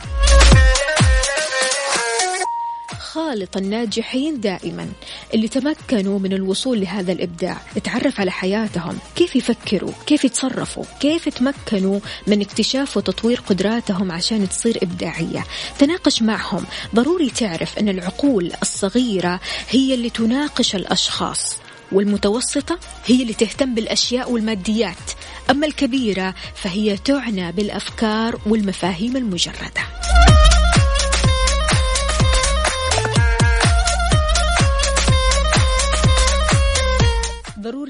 خالط 3.00 3.58
الناجحين 3.58 4.40
دائما 4.40 4.90
اللي 5.34 5.48
تمكنوا 5.48 6.20
من 6.20 6.34
الوصول 6.34 6.82
لهذا 6.82 7.12
الإبداع. 7.12 7.62
تعرف 7.84 8.20
على 8.20 8.32
حياتهم. 8.32 8.98
كيف 9.16 9.36
يفكروا؟ 9.36 9.92
كيف 10.06 10.26
يتصرفوا؟ 10.26 10.84
كيف 11.00 11.30
تمكنوا 11.30 12.00
من 12.28 12.42
اكتشاف 12.42 12.98
وتطوير 12.98 13.40
قدراتهم 13.50 14.12
عشان 14.12 14.50
تصير 14.50 14.80
إبداعية؟ 14.84 15.46
تناقش 15.80 16.22
معهم. 16.22 16.66
ضروري 16.96 17.30
تعرف 17.30 17.80
أن 17.80 17.90
العقول 17.90 18.52
الصغيرة 18.62 19.40
هي 19.70 19.94
اللي 19.94 20.10
تناقش 20.10 20.76
الأشخاص 20.76 21.58
والمتوسطة 21.92 22.80
هي 23.06 23.22
اللي 23.22 23.34
تهتم 23.34 23.76
بالأشياء 23.76 24.32
والماديات. 24.32 25.12
أما 25.50 25.68
الكبيرة 25.68 26.36
فهي 26.56 26.98
تعنى 26.98 27.52
بالأفكار 27.52 28.40
والمفاهيم 28.46 29.18
المجردة. 29.18 29.82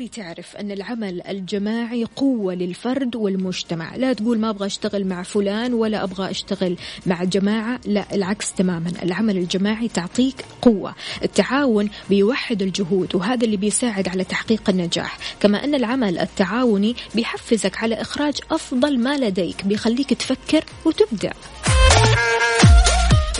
ضروري 0.05 0.33
تعرف 0.33 0.55
أن 0.55 0.71
العمل 0.71 1.21
الجماعي 1.21 2.05
قوة 2.15 2.53
للفرد 2.53 3.15
والمجتمع. 3.15 3.95
لا 3.95 4.13
تقول 4.13 4.39
ما 4.39 4.49
أبغى 4.49 4.65
أشتغل 4.65 5.05
مع 5.05 5.23
فلان 5.23 5.73
ولا 5.73 6.03
أبغى 6.03 6.31
أشتغل 6.31 6.77
مع 7.05 7.23
جماعة. 7.23 7.79
لا 7.85 8.15
العكس 8.15 8.53
تماما. 8.53 8.91
العمل 9.03 9.37
الجماعي 9.37 9.87
تعطيك 9.87 10.45
قوة. 10.61 10.95
التعاون 11.23 11.89
بيوحد 12.09 12.61
الجهود 12.61 13.15
وهذا 13.15 13.45
اللي 13.45 13.57
بيساعد 13.57 14.07
على 14.07 14.23
تحقيق 14.23 14.69
النجاح. 14.69 15.17
كما 15.39 15.63
أن 15.63 15.75
العمل 15.75 16.19
التعاوني 16.19 16.95
بيحفزك 17.15 17.83
على 17.83 17.95
إخراج 18.01 18.39
أفضل 18.51 18.99
ما 18.99 19.17
لديك 19.17 19.65
بيخليك 19.65 20.13
تفكر 20.13 20.63
وتبدع. 20.85 21.31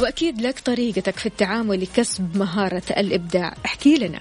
وأكيد 0.02 0.42
لك 0.42 0.60
طريقتك 0.60 1.18
في 1.20 1.26
التعامل 1.26 1.82
لكسب 1.82 2.38
مهارة 2.38 2.84
الإبداع. 2.98 3.56
احكي 3.66 3.96
لنا. 3.96 4.20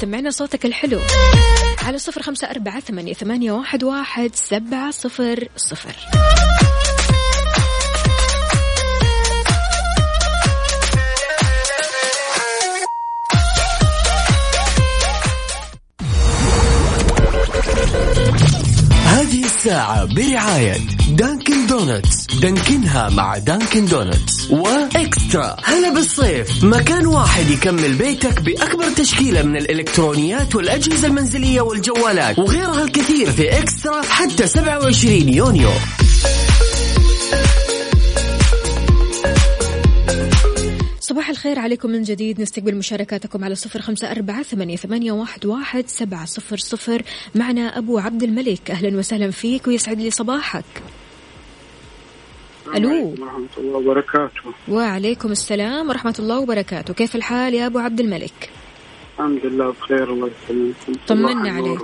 سمعنا 0.00 0.30
صوتك 0.30 0.66
الحلو. 0.66 1.00
على 1.82 1.98
صفر 1.98 2.22
خمسة 2.22 2.50
أربعة 2.50 2.80
ثمانية, 2.80 3.14
ثمانية 3.14 3.52
واحد, 3.52 3.84
واحد 3.84 4.30
سبعة 4.34 4.90
صفر 4.90 5.48
صفر. 5.56 5.94
الساعة 19.64 20.04
برعاية 20.04 20.76
Dunkin' 21.08 21.66
Donuts. 21.66 22.26
دانكنها 22.26 23.08
مع 23.08 23.38
Dunkin' 23.38 23.86
Donuts. 23.86 24.50
و 24.50 24.65
eXtra. 24.65 25.56
هلا 25.64 25.94
بالصيف. 25.94 26.64
مكان 26.64 27.06
واحد 27.06 27.50
يكمل 27.50 27.94
بيتك 27.94 28.42
بأكبر 28.42 28.90
تشكيلة 28.96 29.42
من 29.42 29.56
الإلكترونيات 29.56 30.54
والأجهزة 30.54 31.08
المنزلية 31.08 31.60
والجوالات 31.60 32.38
وغيرها 32.38 32.84
الكثير 32.84 33.30
في 33.30 33.58
eXtra 33.58 34.02
حتى 34.02 34.46
27 34.46 35.28
يونيو. 35.28 35.70
صباح 41.04 41.30
الخير 41.30 41.58
عليكم 41.58 41.90
من 41.90 42.02
جديد. 42.02 42.40
نستقبل 42.40 42.74
مشاركاتكم 42.74 43.44
على 43.44 43.54
صفر 43.54 43.80
خمسة 43.80 44.10
أربعة 44.10 44.42
ثمانية, 44.42 45.12
واحد, 45.12 45.46
واحد 45.46 45.88
سبعة 45.88 46.24
صفر 46.24 46.56
صفر. 46.56 47.02
معنا 47.34 47.78
أبو 47.78 47.98
عبد 47.98 48.22
الملك. 48.22 48.70
أهلا 48.70 48.98
وسهلا 48.98 49.30
فيك 49.30 49.66
ويسعد 49.66 50.00
لي 50.00 50.10
صباحك. 50.10 50.64
ألو. 52.74 53.14
ورحمة 53.18 53.46
الله 53.58 53.78
وبركاته. 53.78 54.52
وعليكم 54.68 55.32
السلام 55.32 55.88
ورحمة 55.88 56.14
الله 56.18 56.38
وبركاته. 56.38 56.94
كيف 56.94 57.16
الحال 57.16 57.54
يا 57.54 57.66
أبو 57.66 57.78
عبد 57.78 58.00
الملك؟ 58.00 58.50
الحمد 59.18 59.46
لله 59.46 59.70
بخير 59.70 60.12
الله 60.12 60.30
يسلمك. 60.44 60.74
طمنا 61.08 61.52
عليك. 61.52 61.80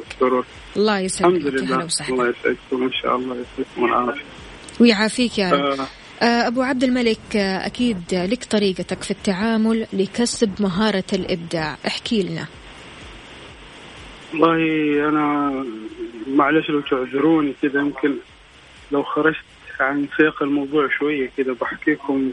الله 0.77 0.97
الحمد 0.99 1.05
يسلمك 1.05 1.45
يا 1.45 1.51
لله 1.51 1.89
الله 2.11 2.29
يسعدكم 2.29 2.83
ان 2.83 2.93
شاء 3.03 3.17
الله 3.17 3.37
يسعدكم 3.37 3.85
العافية. 3.85 4.25
ويعافيك 4.81 5.39
يا 5.39 5.51
رب. 5.51 5.81
آه، 5.81 5.87
أبو 6.23 6.63
عبد 6.63 6.85
الملك 6.85 7.37
آه، 7.37 7.67
أكيد 7.67 8.03
لك 8.13 8.45
طريقتك 8.45 9.03
في 9.03 9.11
التعامل 9.11 9.87
لكسب 9.93 10.51
مهارة 10.61 11.05
الإبداع. 11.13 11.77
احكي 11.87 12.23
لنا. 12.23 12.47
والله 14.33 15.09
أنا 15.09 15.65
معلش 16.29 16.71
لو 16.71 16.81
تعذروني 16.81 17.55
كذا 17.63 17.81
يمكن 17.81 18.15
لو 18.93 19.03
خرجت 19.03 19.45
عن 19.81 20.09
سياق 20.17 20.43
الموضوع 20.43 20.89
شوية 20.99 21.31
كذا 21.37 21.53
بحكيكم 21.61 22.31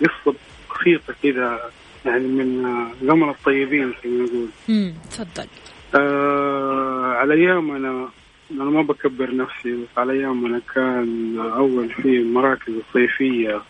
قصة 0.00 0.34
بسيطه 0.80 1.14
كذا 1.22 1.70
يعني 2.06 2.24
من 2.24 2.64
زمن 3.02 3.28
الطيبين 3.28 3.92
كما 4.02 4.12
نقول. 4.12 4.48
امم 4.68 4.94
تفضل. 5.10 5.46
آه 5.94 7.14
على 7.16 7.34
أيام 7.34 7.70
أنا 7.70 8.08
أنا 8.50 8.64
ما 8.64 8.82
بكبر 8.82 9.36
نفسي 9.36 9.72
بس 9.72 9.98
على 9.98 10.12
أيام 10.12 10.46
أنا 10.46 10.60
كان 10.74 11.38
أول 11.38 11.88
في 11.88 12.16
المراكز 12.18 12.72
الصيفيه 12.88 13.60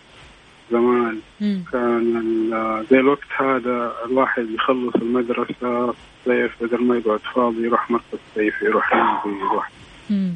زمان 0.73 1.19
مم. 1.41 1.65
كان 1.73 2.85
زي 2.91 3.01
الوقت 3.01 3.29
هذا 3.37 3.95
الواحد 4.05 4.51
يخلص 4.51 4.95
المدرسة 4.95 5.95
صيف 6.25 6.63
بدل 6.63 6.85
ما 6.85 6.97
يقعد 6.97 7.21
فاضي 7.35 7.65
يروح 7.65 7.91
مركز 7.91 8.19
صيفي 8.35 8.65
يروح 8.65 8.95
نادي 8.95 9.39
يروح 9.39 9.71
مم. 10.11 10.33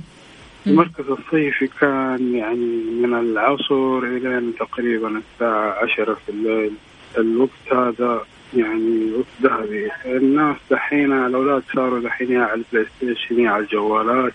المركز 0.67 1.05
الصيفي 1.09 1.67
كان 1.81 2.35
يعني 2.35 2.85
من 3.03 3.15
العصر 3.15 3.99
إلى 3.99 4.53
تقريبا 4.59 5.09
الساعة 5.09 5.85
عشرة 5.85 6.15
في 6.15 6.29
الليل 6.29 6.73
الوقت 7.19 7.73
هذا 7.73 8.25
يعني 8.55 9.13
وقت 9.13 9.27
ذهبي. 9.43 9.91
الناس 10.07 10.57
دحين 10.71 11.13
الأولاد 11.13 11.63
صاروا 11.75 12.01
دحين 12.01 12.33
يا 12.33 12.43
على 12.43 12.55
ال 12.73 12.87
PlayStation 12.97 13.41
يا 13.41 13.51
على 13.51 13.63
الجوالات 13.63 14.33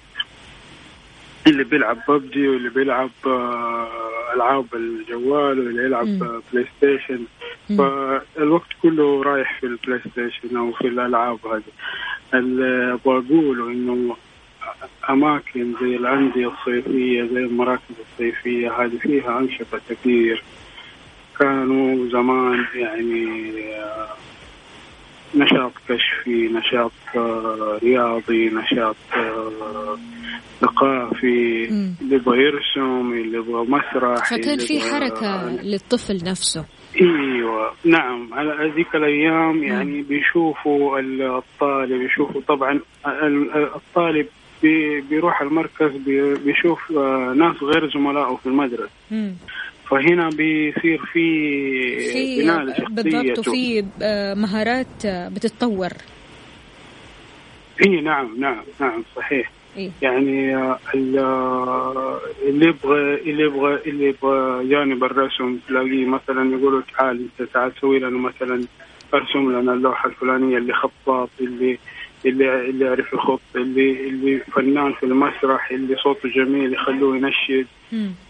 اللي 1.47 1.63
بيلعب 1.63 1.97
ببجي 2.07 2.47
واللي 2.47 2.69
بيلعب 2.69 3.09
آه، 3.25 3.87
ألعاب 4.35 4.65
الجوال 4.73 5.59
واللي 5.59 5.83
يلعب 5.85 6.05
PlayStation. 6.53 7.23
فالوقت 7.77 8.67
كله 8.81 9.23
رايح 9.23 9.59
في 9.59 9.65
ال 9.65 9.99
PlayStation 10.11 10.57
أو 10.57 10.71
في 10.71 10.87
الألعاب 10.87 11.47
هذه. 11.47 11.63
اللي 12.33 12.93
أبغى 12.93 13.17
أقوله 13.27 13.67
إنه 13.67 14.15
أماكن 15.09 15.73
زي 15.81 15.95
الأندية 15.95 16.47
الصيفية 16.47 17.23
زي 17.23 17.39
المراكز 17.39 17.95
الصيفية 18.11 18.71
هذه 18.71 18.97
فيها 18.97 19.39
أنشطة 19.39 19.81
كثير. 19.89 20.43
كانوا 21.39 22.09
زمان 22.09 22.65
يعني 22.75 23.49
آه، 23.75 24.07
نشاط 25.35 25.71
كشفي 25.89 26.47
نشاط 26.53 26.91
آه، 27.15 27.79
رياضي 27.83 28.49
نشاط 28.49 28.95
آه، 29.15 29.97
ثقافي. 30.61 31.63
اللي 32.01 32.15
يبغى 32.15 32.37
يرسم 32.39 33.13
اللي 33.13 33.37
يبغى 33.37 33.65
مسرح 33.67 34.29
فكان 34.29 34.57
في 34.57 34.79
حركة 34.79 35.49
للطفل 35.63 36.15
نفسه 36.23 36.65
إيوه 37.01 37.73
نعم 37.85 38.33
على 38.33 38.51
هذيك 38.71 38.95
الأيام 38.95 39.63
يعني 39.63 40.01
بيشوفوا 40.01 40.99
الطالب 40.99 42.01
يشوفوا 42.01 42.41
طبعا 42.47 42.79
ال- 43.07 43.51
الطالب 43.75 44.27
بي- 44.63 45.01
بيروح 45.01 45.41
المركز 45.41 45.91
بي- 46.05 46.33
بيشوف 46.35 46.91
ناس 47.35 47.55
غير 47.63 47.91
زملائه 47.93 48.35
في 48.35 48.45
المدرسة. 48.47 48.89
فهنا 49.93 50.29
بيصير 50.29 50.97
في 51.13 52.41
بناء 52.41 52.65
بالضبط 52.89 53.15
لشخصيته 53.39 53.51
وفي 53.51 53.85
آه، 54.01 54.33
مهارات 54.33 55.05
آه، 55.05 55.29
بتتطور. 55.29 55.89
إي 57.85 58.01
نعم 58.01 58.35
نعم 58.39 58.63
نعم 58.79 59.03
صحيح. 59.15 59.51
إيه. 59.77 59.89
يعني 60.01 60.55
آه، 60.55 60.79
ال- 60.95 61.19
آه، 61.19 62.19
اللي 62.47 62.65
يبغى 62.67 63.15
اللي 63.15 63.43
يبغى 63.43 63.79
اللي 63.85 64.05
يبغى 64.09 64.67
جانب 64.69 65.03
الرسم 65.03 65.57
تلاقيه 65.67 66.05
مثلا 66.05 66.55
يقولوا 66.57 66.81
تعال 66.97 67.27
انت 67.39 67.49
تعال 67.49 67.71
سوي 67.81 67.99
لنا 67.99 68.17
مثلا 68.17 68.63
ارسم 69.13 69.51
لنا 69.59 69.73
اللوحة 69.73 70.09
الفلانية 70.09 70.57
اللي 70.57 70.73
خطاط 70.73 71.29
اللي 71.41 71.77
اللي 72.25 72.69
اللي 72.69 72.85
يعرف 72.85 73.13
يخط 73.13 73.39
اللي 73.55 74.07
اللي 74.09 74.39
فنان 74.39 74.93
في 74.93 75.03
المسرح 75.05 75.71
اللي 75.71 75.95
صوته 75.95 76.29
جميل 76.29 76.73
يخلوه 76.73 77.17
ينشد. 77.17 77.67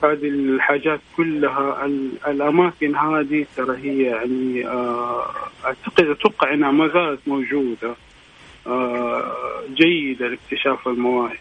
هذه 0.03 0.27
الحاجات 0.29 0.99
كلها 1.17 1.85
ال- 1.85 2.09
الأماكن 2.27 2.95
هذه 2.95 3.45
ترى 3.57 3.77
هي 3.77 4.01
يعني 4.03 4.67
آه، 4.67 5.25
أعتقد 5.65 6.05
أتوقع 6.09 6.53
إنها 6.53 6.71
ما 6.71 6.87
زالت 6.87 7.19
موجودة. 7.27 7.95
آه، 8.67 9.33
جيدة 9.73 10.27
لاكتشاف 10.27 10.87
المواهب. 10.87 11.37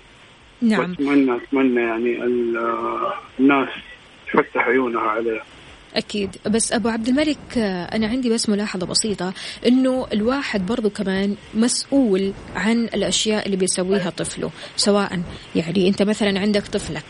نعم. 0.63 0.81
واتمنى 0.81 1.37
اتمنى 1.37 1.81
يعني 1.81 2.23
آه، 2.59 3.15
الناس 3.41 3.69
تفتح 4.33 4.69
عيونها 4.69 5.01
عليها. 5.01 5.43
أكيد. 5.97 6.37
بس 6.47 6.73
أبو 6.73 6.89
عبد 6.89 7.09
الملك 7.09 7.59
آه، 7.59 7.85
أنا 7.85 8.07
عندي 8.07 8.31
بس 8.31 8.49
ملاحظة 8.49 8.87
بسيطة 8.87 9.33
إنه 9.67 10.07
الواحد 10.13 10.67
برضو 10.67 10.91
كمان 10.91 11.37
مسؤول 11.55 12.33
عن 12.55 12.85
الأشياء 12.85 13.47
اللي 13.47 13.57
بيسويها 13.57 14.11
طفله 14.11 14.51
سواء 14.77 15.23
يعني 15.57 15.89
أنت 15.89 16.03
مثلا 16.03 16.41
عندك 16.41 16.67
طفلك 16.67 17.05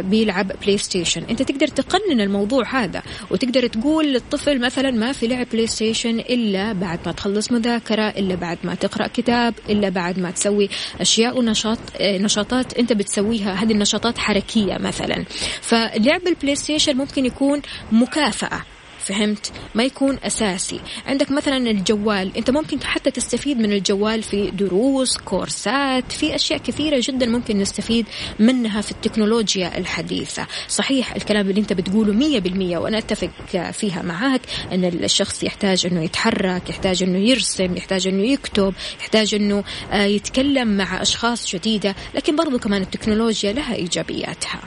بيلعب 0.00 0.52
PlayStation 0.62 1.22
أنت 1.30 1.42
تقدر 1.42 1.66
تقنن 1.66 2.20
الموضوع 2.20 2.82
هذا 2.82 3.02
وتقدر 3.30 3.66
تقول 3.66 4.12
للطفل 4.12 4.60
مثلا 4.60 4.90
ما 4.90 5.12
في 5.12 5.26
لعب 5.26 5.46
PlayStation 5.52 6.18
إلا 6.18 6.72
بعد 6.72 6.98
ما 7.06 7.12
تخلص 7.12 7.52
مذاكرة 7.52 8.08
إلا 8.08 8.34
بعد 8.34 8.58
ما 8.64 8.74
تقرأ 8.74 9.06
كتاب 9.06 9.54
إلا 9.68 9.88
بعد 9.88 10.18
ما 10.18 10.30
تسوي 10.30 10.68
أشياء 11.00 11.38
ونشاط 11.38 11.78
آه، 12.00 12.18
نشاطات 12.18 12.74
أنت 12.78 12.92
بتسويها. 12.92 13.54
هذه 13.54 13.72
النشاطات 13.72 14.18
حركية 14.18 14.78
مثلا. 14.78 15.24
فلعب 15.60 16.26
ال 16.26 16.56
PlayStation 16.56 16.96
ممكن 16.96 17.24
يكون 17.26 17.62
مكافأة. 17.92 18.75
فهمت 19.06 19.52
ما 19.74 19.84
يكون 19.84 20.18
أساسي. 20.24 20.80
عندك 21.06 21.30
مثلا 21.30 21.56
الجوال 21.56 22.36
أنت 22.36 22.50
ممكن 22.50 22.82
حتى 22.82 23.10
تستفيد 23.10 23.58
من 23.58 23.72
الجوال 23.72 24.22
في 24.22 24.50
دروس 24.50 25.16
كورسات 25.18 26.12
في 26.12 26.34
أشياء 26.34 26.58
كثيرة 26.58 27.00
جدا 27.02 27.26
ممكن 27.26 27.58
نستفيد 27.58 28.06
منها 28.38 28.80
في 28.80 28.90
التكنولوجيا 28.90 29.78
الحديثة. 29.78 30.46
صحيح 30.68 31.14
الكلام 31.14 31.50
اللي 31.50 31.60
أنت 31.60 31.72
بتقوله 31.72 32.12
مية 32.12 32.40
بالمية 32.40 32.78
وأنا 32.78 32.98
أتفق 32.98 33.30
فيها 33.72 34.02
معاك 34.02 34.40
أن 34.72 34.84
الشخص 34.84 35.42
يحتاج 35.42 35.86
أنه 35.86 36.02
يتحرك 36.02 36.70
يحتاج 36.70 37.02
أنه 37.02 37.18
يرسم 37.18 37.76
يحتاج 37.76 38.06
أنه 38.06 38.22
يكتب 38.22 38.74
يحتاج 39.00 39.34
أنه 39.34 39.64
آه، 39.92 40.04
يتكلم 40.04 40.76
مع 40.76 41.02
أشخاص 41.02 41.54
جديدة 41.54 41.94
لكن 42.14 42.36
برضو 42.36 42.58
كمان 42.58 42.82
التكنولوجيا 42.82 43.52
لها 43.52 43.74
إيجابياتها. 43.74 44.60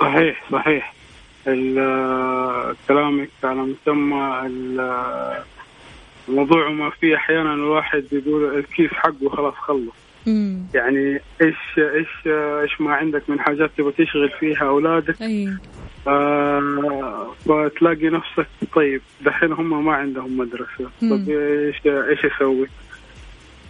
صحيح 0.00 0.44
صحيح. 0.52 0.97
كلامك 2.88 3.28
على 3.44 3.60
مسمى 3.60 4.42
ال- 4.46 5.42
الموضوع 6.28 6.70
ما 6.70 6.90
فيه 6.90 7.16
أحيانا 7.16 7.54
الواحد 7.54 8.04
يقول 8.12 8.58
الكيس 8.58 8.90
حقه 8.90 9.28
خلاص 9.28 9.54
خلص 9.54 9.94
مم. 10.26 10.58
يعني 10.74 11.20
إيش 11.42 11.56
إيش 11.78 12.08
إيش 12.62 12.80
ما 12.80 12.94
عندك 12.94 13.30
من 13.30 13.40
حاجات 13.40 13.70
تبغى 13.78 13.92
تشغل 13.92 14.30
فيها 14.40 14.62
أولادك 14.68 15.22
أي 15.22 15.56
آه 16.06 17.32
فتلاقي 17.44 18.08
نفسك 18.08 18.46
طيب 18.74 19.00
دحين 19.24 19.52
هم 19.52 19.84
ما 19.84 19.92
عندهم 19.92 20.38
مدرسة 20.38 20.90
مم. 21.02 21.10
طيب 21.16 21.28
إيش 21.30 21.76
إيش 21.86 22.24
أسوي؟ 22.34 22.66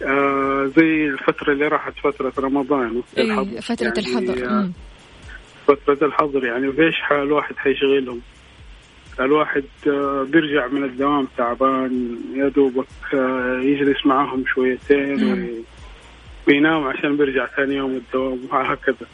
آه 0.03 0.71
زي 0.77 1.05
الفترة 1.07 1.53
اللي 1.53 1.67
راحت 1.67 1.93
فترة 2.03 2.33
رمضان 2.39 2.97
وقت 2.97 3.05
أي 3.17 3.23
الحظر 3.23 3.61
فترة 3.61 3.85
يعني 3.85 3.99
الحظر 3.99 4.45
آه،. 4.49 4.69
فترة 5.75 6.07
الحظر 6.07 6.45
يعني 6.45 6.67
وإيش 6.67 6.95
ح- 6.95 7.11
الواحد 7.11 7.55
حيشغلهم؟ 7.57 8.21
الواحد 9.19 9.63
آه، 9.87 10.23
بيرجع 10.29 10.67
من 10.67 10.83
الدوام 10.83 11.27
تعبان 11.37 12.17
يا 12.35 12.47
دوبك 12.49 12.85
آه، 13.13 13.59
يجلس 13.63 14.05
معاهم 14.05 14.43
شويتين 14.47 15.63
وينام 16.47 16.83
عشان 16.87 17.17
بيرجع 17.17 17.45
ثاني 17.45 17.75
يوم 17.75 17.91
الدوام 17.91 18.39
وهكذا. 18.51 19.07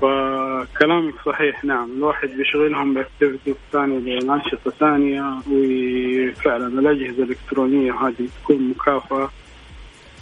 فكلامك 0.00 1.14
صحيح 1.26 1.64
نعم 1.64 1.90
الواحد 1.96 2.28
بيشغلهم 2.28 2.94
بأكتيفيتيز 2.94 3.54
ثانية 3.72 3.98
بأنشطة 3.98 4.70
ثانية 4.70 5.34
وفعلا 5.50 6.66
الأجهزة 6.66 7.22
الإلكترونية 7.22 7.92
هذه 7.92 8.28
تكون 8.44 8.68
مكافأة. 8.78 9.30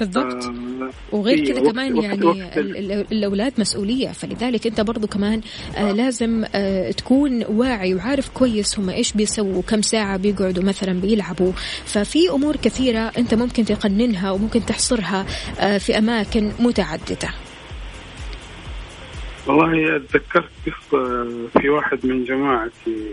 بالضبط. 0.00 0.44
آه، 0.44 0.90
وغير 1.12 1.34
أيوة، 1.38 1.60
كذا 1.60 1.70
كمان 1.72 1.96
يعني 1.96 2.24
وقت 2.24 2.58
ال- 2.58 2.76
ال- 2.76 2.92
ال- 2.92 3.06
الأولاد 3.12 3.52
مسؤولية 3.58 4.08
فلذلك 4.08 4.66
أنت 4.66 4.80
برضو 4.80 5.06
كمان 5.06 5.40
آه 5.76 5.92
لازم 5.92 6.44
آه 6.54 6.90
تكون 6.90 7.44
واعي 7.44 7.94
وعارف 7.94 8.28
كويس 8.28 8.78
هم 8.78 8.90
إيش 8.90 9.12
بيسووا 9.12 9.62
كم 9.62 9.82
ساعة 9.82 10.16
بيقعدوا 10.16 10.62
مثلا 10.64 10.92
بيلعبوا. 11.00 11.52
ففي 11.84 12.30
أمور 12.30 12.56
كثيرة 12.56 13.12
أنت 13.18 13.34
ممكن 13.34 13.64
تقننها 13.64 14.30
وممكن 14.30 14.66
تحصرها 14.66 15.22
في 15.78 15.98
أماكن 15.98 16.50
متعددة. 16.60 17.28
والله 19.46 19.96
اتذكرت 19.96 20.48
قصة 20.66 21.24
في 21.60 21.68
واحد 21.68 22.06
من 22.06 22.24
جماعتي. 22.24 23.10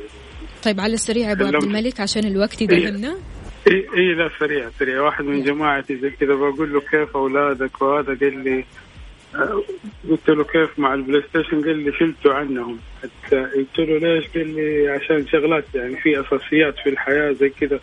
طيب 0.63 0.79
على 0.79 0.93
السريع 0.93 1.31
أبو 1.31 1.45
عبد 1.45 1.55
لم- 1.55 1.63
الملك 1.63 1.99
عشان 1.99 2.25
الوقت 2.25 2.61
يدهمنا 2.61 3.15
إي 3.71 3.87
إي 3.97 4.13
لا 4.13 4.29
سريع 4.39 4.69
سريع. 4.79 5.01
واحد 5.01 5.25
من 5.25 5.43
جماعتي 5.43 5.95
زي 5.97 6.09
كذا 6.09 6.35
بقول 6.35 6.73
له 6.73 6.79
كيف 6.81 7.17
أولادك 7.17 7.81
وهذا؟ 7.81 8.17
قال 8.21 8.43
لي 8.43 8.63
قلت 10.09 10.29
له 10.29 10.43
كيف 10.43 10.79
مع 10.79 10.93
ال 10.93 11.21
PlayStation؟ 11.29 11.61
قال 11.65 11.77
لي 11.77 11.91
شلته 11.93 12.33
عنهم. 12.33 12.79
حتى 13.03 13.35
قلت 13.39 13.79
له 13.79 13.97
ليش؟ 13.97 14.27
قال 14.27 14.55
لي 14.55 14.89
عشان 14.89 15.27
شغلات 15.27 15.65
يعني 15.75 15.95
في 15.97 16.19
أساسيات 16.21 16.75
في 16.83 16.89
الحياة 16.89 17.31
زي 17.31 17.49
كذا. 17.49 17.79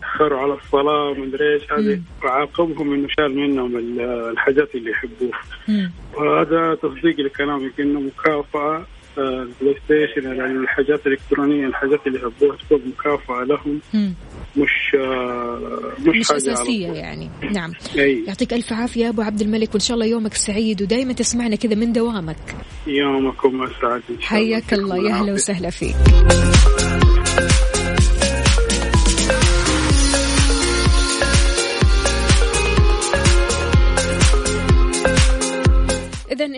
تأخروا 0.00 0.38
على 0.40 0.52
الصلاة 0.54 1.14
مدري 1.14 1.54
إيش. 1.54 1.72
هذه 1.72 1.96
مم. 1.96 2.02
وعاقبهم 2.24 2.92
إنه 2.94 3.08
شال 3.18 3.36
منهم 3.36 3.76
ال- 3.76 4.00
الحاجات 4.30 4.74
اللي 4.74 4.90
يحبوها. 4.90 5.40
وهذا 6.14 6.74
تصديق 6.74 7.20
لكلامك 7.20 7.80
إنه 7.80 8.00
مكافأة 8.00 8.76
آه، 8.76 8.86
ال 9.18 9.76
PlayStation 9.84 10.36
يعني 10.36 10.52
الحاجات 10.52 11.06
الإلكترونية 11.06 11.66
الحاجات 11.66 12.06
اللي 12.06 12.18
يحبوها 12.18 12.56
تكون 12.56 12.80
مكافاه 12.98 13.44
لهم 13.44 13.80
مم. 13.94 14.14
مش 14.56 14.96
آه، 15.00 15.92
مش, 16.06 16.16
مش 16.16 16.30
على 16.30 16.54
طول. 16.56 16.74
يعني. 16.96 17.30
نعم. 17.52 17.72
أي. 17.98 18.24
يعطيك 18.26 18.52
ألف 18.52 18.72
عافية 18.72 19.04
يا 19.04 19.08
أبو 19.08 19.22
عبد 19.22 19.40
الملك 19.40 19.70
وإن 19.70 19.80
شاء 19.80 19.94
الله 19.94 20.06
يومك 20.06 20.34
سعيد 20.34 20.82
ودائما 20.82 21.12
تسمعنا 21.12 21.56
كذا 21.56 21.74
من 21.74 21.92
دوامك. 21.92 22.36
يومكم 22.86 23.48
الله. 23.48 24.00
حياك 24.20 24.72
الله. 24.72 24.96
يا 24.96 25.02
يعطيكم 25.02 25.14
هلا 25.14 25.22
العافية. 25.22 25.32
وسهلا 25.32 25.70
فيك. 25.70 26.77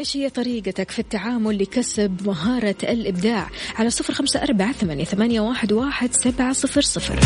إيش 0.00 0.16
هي 0.16 0.30
طريقتك 0.30 0.90
في 0.90 0.98
التعامل 0.98 1.62
لكسب 1.62 2.16
مهارة 2.26 2.76
الإبداع؟ 2.82 3.50
على 3.76 3.90
صفر 3.90 4.14
خمسة 4.14 4.42
أربعة 4.42 4.72
ثمانية, 4.72 5.04
ثمانية 5.04 5.40
واحد, 5.40 5.72
واحد 5.72 6.14
سبعة 6.14 6.52
صفر 6.52 6.80
صفر. 6.80 7.20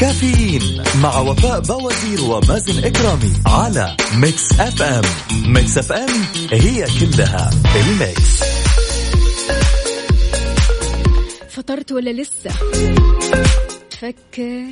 كافيين 0.00 0.82
مع 1.02 1.18
وفاء 1.18 1.60
بوازير 1.60 2.20
ومازن 2.20 2.84
إكرامي 2.84 3.32
على 3.46 3.96
Mix 4.14 4.60
FM. 4.60 5.02
Mix 5.46 5.78
FM 5.78 6.24
هي 6.52 6.86
كلها 7.00 7.50
ال 7.76 7.89
Mix. 7.89 8.42
فطرت 11.48 11.92
ولا 11.92 12.10
لسه؟ 12.10 12.50
تفكر 13.98 14.70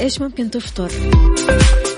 إيش 0.00 0.20
ممكن 0.20 0.50
تفطر؟ 0.50 0.90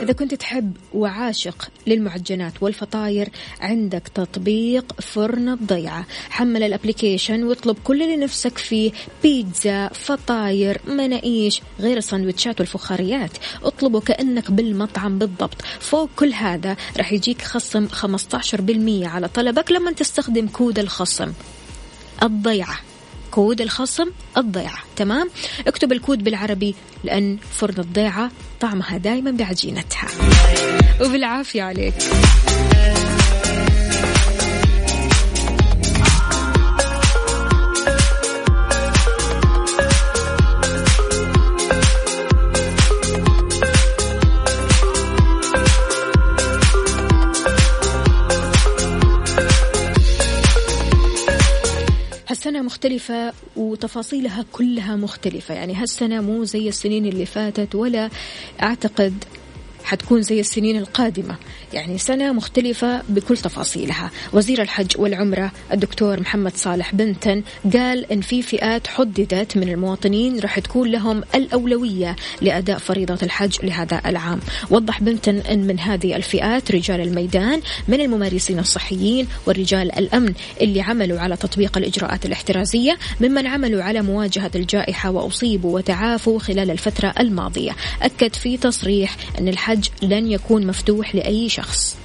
إذا 0.02 0.12
كنت 0.12 0.34
تحب 0.34 0.76
وعاشق 0.94 1.70
للمعجنات 1.86 2.52
والفطاير 2.62 3.28
عندك 3.60 4.08
تطبيق 4.14 5.00
فرن 5.00 5.48
الضيعة. 5.48 6.06
حمل 6.30 6.62
ال 6.62 6.69
application 6.69 7.44
واطلب 7.44 7.76
كل 7.84 8.02
اللي 8.02 8.16
نفسك 8.16 8.58
فيه 8.58 8.92
بيتزا 9.22 9.88
فطاير 9.88 10.80
مناقيش 10.86 11.62
غير 11.80 11.96
السندوتشات 11.96 12.60
والفخاريات. 12.60 13.30
اطلبه 13.62 14.00
كأنك 14.00 14.50
بالمطعم 14.50 15.18
بالضبط. 15.18 15.62
فوق 15.80 16.10
كل 16.16 16.32
هذا 16.32 16.76
راح 16.96 17.12
يجيك 17.12 17.42
خصم 17.42 17.88
15% 17.88 19.06
على 19.06 19.28
طلبك 19.28 19.72
لما 19.72 19.92
تستخدم 19.92 20.46
كود 20.46 20.78
الخصم. 20.78 21.32
الضيعة. 22.22 22.91
كود 23.32 23.60
الخصم 23.60 24.10
الضيعة 24.36 24.78
تمام؟ 24.96 25.30
اكتب 25.66 25.92
الكود 25.92 26.24
بالعربي 26.24 26.74
لأن 27.04 27.38
فرن 27.52 27.74
الضيعة 27.78 28.30
طعمها 28.60 28.98
دايما 28.98 29.30
بعجينتها. 29.30 30.08
وبالعافية 31.00 31.62
عليك. 31.62 31.94
مختلفة 52.82 53.32
وتفاصيلها 53.56 54.44
كلها 54.52 54.96
مختلفة. 54.96 55.54
يعني 55.54 55.74
هالسنة 55.74 56.20
مو 56.20 56.44
زي 56.44 56.68
السنين 56.68 57.06
اللي 57.06 57.26
فاتت 57.26 57.74
ولا 57.74 58.10
أعتقد 58.62 59.24
حتكون 59.92 60.22
زي 60.22 60.40
السنين 60.40 60.76
القادمة. 60.76 61.36
يعني 61.72 61.98
سنة 61.98 62.32
مختلفة 62.32 63.02
بكل 63.08 63.36
تفاصيلها. 63.36 64.10
وزير 64.32 64.62
الحج 64.62 64.86
والعمرة 64.98 65.52
الدكتور 65.72 66.20
محمد 66.20 66.56
صالح 66.56 66.94
بنتن 66.94 67.42
قال 67.72 68.12
إن 68.12 68.20
في 68.20 68.42
فئات 68.42 68.86
حددت 68.86 69.56
من 69.56 69.68
المواطنين 69.68 70.40
راح 70.40 70.58
تكون 70.58 70.90
لهم 70.90 71.22
الأولوية 71.34 72.16
لأداء 72.40 72.78
فريضة 72.78 73.18
الحج 73.22 73.56
لهذا 73.62 74.00
العام. 74.06 74.40
وضح 74.70 75.00
بنتن 75.00 75.36
أن 75.36 75.66
من 75.66 75.80
هذه 75.80 76.16
الفئات 76.16 76.70
رجال 76.70 77.00
الميدان 77.00 77.60
من 77.88 78.00
الممارسين 78.00 78.58
الصحيين 78.58 79.26
ورجال 79.46 79.98
الأمن 79.98 80.34
اللي 80.60 80.80
عملوا 80.80 81.20
على 81.20 81.36
تطبيق 81.36 81.78
الإجراءات 81.78 82.26
الاحترازية 82.26 82.98
ممن 83.20 83.46
عملوا 83.46 83.82
على 83.82 84.02
مواجهة 84.02 84.50
الجائحة 84.54 85.10
وأصيبوا 85.10 85.74
وتعافوا 85.74 86.38
خلال 86.38 86.70
الفترة 86.70 87.14
الماضية. 87.20 87.76
أكد 88.02 88.34
في 88.34 88.56
تصريح 88.56 89.16
أن 89.38 89.48
الحج 89.48 89.81
لن 90.02 90.30
يكون 90.30 90.66
مفتوح 90.66 91.14
لأي 91.14 91.48
شخص. 91.48 91.96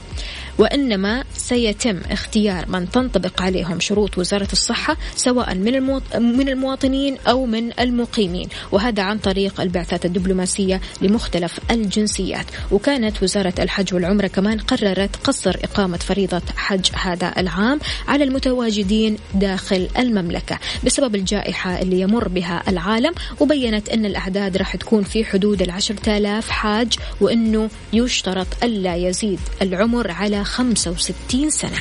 وإنما 0.58 1.24
سيتم 1.34 2.00
اختيار 2.12 2.70
من 2.70 2.92
تنطبق 2.92 3.42
عليهم 3.42 3.80
شروط 3.80 4.18
وزارة 4.18 4.48
الصحة 4.54 4.98
سواء 5.16 5.56
من 5.56 6.02
من 6.20 6.50
المواطنين 6.50 7.18
أو 7.28 7.46
من 7.46 7.80
المقيمين. 7.80 8.50
وهذا 8.72 9.04
عن 9.04 9.18
طريق 9.18 9.62
البعثات 9.62 10.06
الدبلوماسية 10.06 10.82
لمختلف 11.02 11.60
الجنسيات. 11.72 12.46
وكانت 12.72 13.24
وزارة 13.24 13.54
الحج 13.60 13.94
والعمرة 13.94 14.28
كمان 14.28 14.60
قررت 14.60 15.16
قصر 15.16 15.58
إقامة 15.64 15.98
فريضة 15.98 16.42
حج 16.56 16.86
هذا 16.94 17.34
العام 17.38 17.80
على 18.08 18.24
المتواجدين 18.24 19.18
داخل 19.34 19.88
المملكة 19.98 20.60
بسبب 20.86 21.16
الجائحة 21.16 21.82
اللي 21.82 22.00
يمر 22.00 22.28
بها 22.28 22.64
العالم. 22.68 23.14
وبينت 23.40 23.90
أن 23.90 24.06
الأعداد 24.06 24.58
راح 24.58 24.76
تكون 24.76 25.04
في 25.04 25.26
حدود 25.26 25.62
العشرة 25.62 26.18
آلاف 26.18 26.50
حاج 26.50 26.94
وأنه 27.22 27.70
يشترط 27.94 28.48
ألا 28.64 28.96
يزيد 28.96 29.40
العمر 29.62 30.12
على 30.12 30.47
65 30.48 31.50
سنة. 31.50 31.78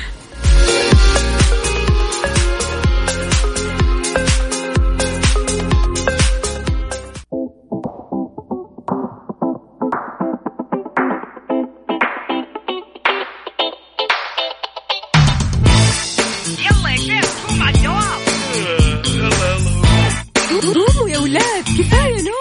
قوموا 20.76 21.08
يا 21.08 21.18
ولاد 21.18 21.64
كفاية 21.78 22.22
نوم. 22.22 22.36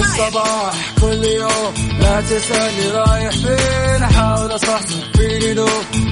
الصباح 0.00 0.74
كل 1.00 1.24
يوم 1.24 1.74
لا 2.00 2.20
تسألني 2.20 2.90
رايح 2.90 3.30
فين. 3.30 3.87
أصحصح 4.58 5.12
فيني 5.16 5.54
لو 5.54 5.66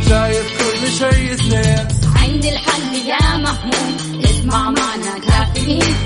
شايف 0.09 0.47
كل 0.59 0.93
شيء 0.93 1.33
اثنين 1.35 1.89
عندي 2.17 2.49
الحل 2.49 2.95
يا 2.95 3.37
محمود 3.37 4.25
اسمع 4.25 4.71
معنا 4.71 5.19
كافيين. 5.19 6.06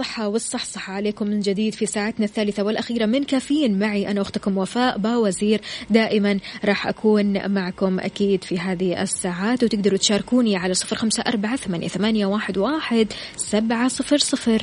الصحة 0.00 0.28
والصحصحة 0.28 0.92
عليكم 0.92 1.26
من 1.26 1.40
جديد 1.40 1.74
في 1.74 1.86
ساعتنا 1.86 2.24
الثالثة 2.24 2.62
والأخيرة. 2.62 3.06
من 3.06 3.24
كافيين 3.24 3.78
معي 3.78 4.10
أنا 4.10 4.20
أختكم 4.20 4.58
وفاء 4.58 4.98
باوزير. 4.98 5.60
دائما 5.90 6.38
راح 6.64 6.86
أكون 6.86 7.50
معكم 7.50 8.00
أكيد 8.00 8.44
في 8.44 8.58
هذه 8.58 9.02
الساعات. 9.02 9.64
وتقدروا 9.64 9.98
تشاركوني 9.98 10.56
على 10.56 10.74
صفر 10.74 10.96
خمسة 10.96 11.22
أربعة 11.26 11.56
ثمانية, 11.56 12.26
واحد 12.26 13.12
سبعة 13.36 13.88
صفر 13.88 14.18
صفر. 14.18 14.62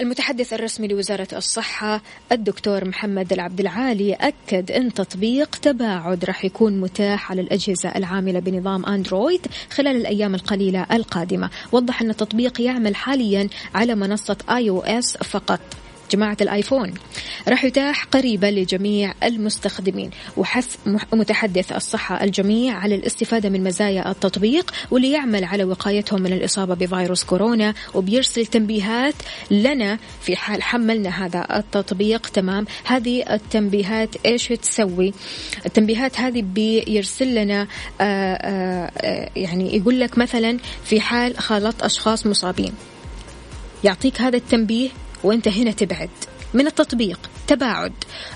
المتحدث 0.00 0.52
الرسمي 0.52 0.88
لوزارة 0.88 1.28
الصحة 1.32 2.00
الدكتور 2.32 2.84
محمد 2.84 3.32
العبد 3.32 3.60
العالي 3.60 4.14
أكد 4.14 4.70
أن 4.70 4.94
تطبيق 4.94 5.56
تباعد 5.56 6.24
راح 6.24 6.44
يكون 6.44 6.80
متاح 6.80 7.30
على 7.30 7.40
الأجهزة 7.40 7.88
العاملة 7.88 8.40
بنظام 8.40 8.86
أندرويد 8.86 9.46
خلال 9.70 9.96
الأيام 9.96 10.34
القليلة 10.34 10.86
القادمة. 10.92 11.50
وضح 11.72 12.02
أن 12.02 12.10
التطبيق 12.10 12.60
يعمل 12.60 12.96
حاليا 12.96 13.48
على 13.74 13.94
منصة 13.94 14.36
آي 14.50 14.70
أو 14.70 14.80
إس 14.80 15.16
فقط. 15.16 15.60
جماعة 16.10 16.36
الآيفون. 16.40 16.94
راح 17.48 17.64
يتاح 17.64 18.04
قريبا 18.04 18.46
لجميع 18.46 19.14
المستخدمين 19.22 20.10
وحث 20.36 20.76
متحدث 21.12 21.72
الصحة 21.72 22.24
الجميع 22.24 22.74
على 22.74 22.94
الاستفادة 22.94 23.48
من 23.48 23.64
مزايا 23.64 24.10
التطبيق 24.10 24.70
واللي 24.90 25.12
يعمل 25.12 25.44
على 25.44 25.64
وقايتهم 25.64 26.22
من 26.22 26.32
الإصابة 26.32 26.74
بفيروس 26.74 27.24
كورونا 27.24 27.74
وبيرسل 27.94 28.46
تنبيهات 28.46 29.14
لنا 29.50 29.98
في 30.20 30.36
حال 30.36 30.62
حملنا 30.62 31.26
هذا 31.26 31.46
التطبيق. 31.58 32.26
تمام. 32.26 32.66
هذه 32.84 33.34
التنبيهات 33.34 34.08
إيش 34.26 34.48
تسوي؟ 34.48 35.12
التنبيهات 35.66 36.20
هذه 36.20 36.42
بيرسل 36.42 37.34
لنا 37.34 37.60
آآ 37.60 37.66
آه، 38.00 38.36
آآ 38.40 38.90
آه، 38.98 39.30
يعني 39.36 39.76
يقول 39.76 40.00
لك 40.00 40.18
مثلا 40.18 40.58
في 40.84 41.00
حال 41.00 41.38
خالطت 41.38 41.82
أشخاص 41.82 42.26
مصابين. 42.26 42.72
يعطيك 43.84 44.20
هذا 44.20 44.36
التنبيه 44.36 44.88
وانت 45.24 45.48
هنا 45.48 45.70
تبعد. 45.70 46.10
من 46.54 46.66
التطبيق. 46.66 47.20
تباعد. 47.46 47.92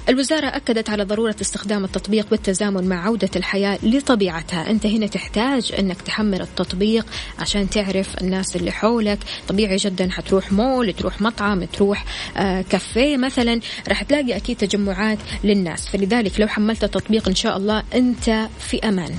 الوزارة 0.09 0.47
أكدت 0.47 0.91
على 0.91 1.05
ضرورة 1.05 1.37
استخدام 1.41 1.85
التطبيق 1.85 2.27
بالتزامن 2.31 2.89
مع 2.89 3.07
عودة 3.07 3.31
الحياة 3.37 3.79
لطبيعتها. 3.83 4.71
أنت 4.71 4.87
هنا 4.87 5.07
تحتاج 5.07 5.73
أنك 5.79 6.03
تحمل 6.03 6.41
التطبيق 6.43 7.07
عشان 7.39 7.71
تعرف 7.71 8.21
الناس 8.21 8.57
اللي 8.57 8.71
حولك. 8.73 9.19
طبيعي 9.49 9.77
جدا 9.77 10.11
حتروح 10.11 10.53
مول 10.53 10.93
تروح 10.93 11.21
مطعم 11.21 11.65
تروح 11.65 12.05
آه 12.37 12.63
كافيه 12.63 13.17
مثلا. 13.17 13.61
راح 13.89 14.03
تلاقي 14.03 14.37
أكيد 14.37 14.57
تجمعات 14.57 15.19
للناس. 15.45 15.89
فلذلك 15.89 16.41
لو 16.41 16.49
حملت 16.49 16.85
التطبيق 16.85 17.29
إن 17.29 17.35
شاء 17.35 17.57
الله 17.57 17.83
أنت 17.95 18.49
في 18.59 18.89
أمان. 18.89 19.15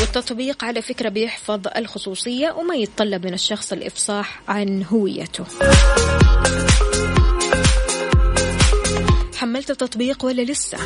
والتطبيق 0.00 0.64
على 0.64 0.82
فكرة 0.82 1.08
بيحفظ 1.08 1.60
الخصوصية 1.76 2.50
وما 2.50 2.74
يتطلب 2.74 3.26
من 3.26 3.34
الشخص 3.34 3.72
الإفصاح 3.72 4.42
عن 4.48 4.84
هويته. 4.92 5.44
حملت 9.44 9.70
التطبيق 9.70 10.24
ولا 10.24 10.42
لسه؟ 10.42 10.78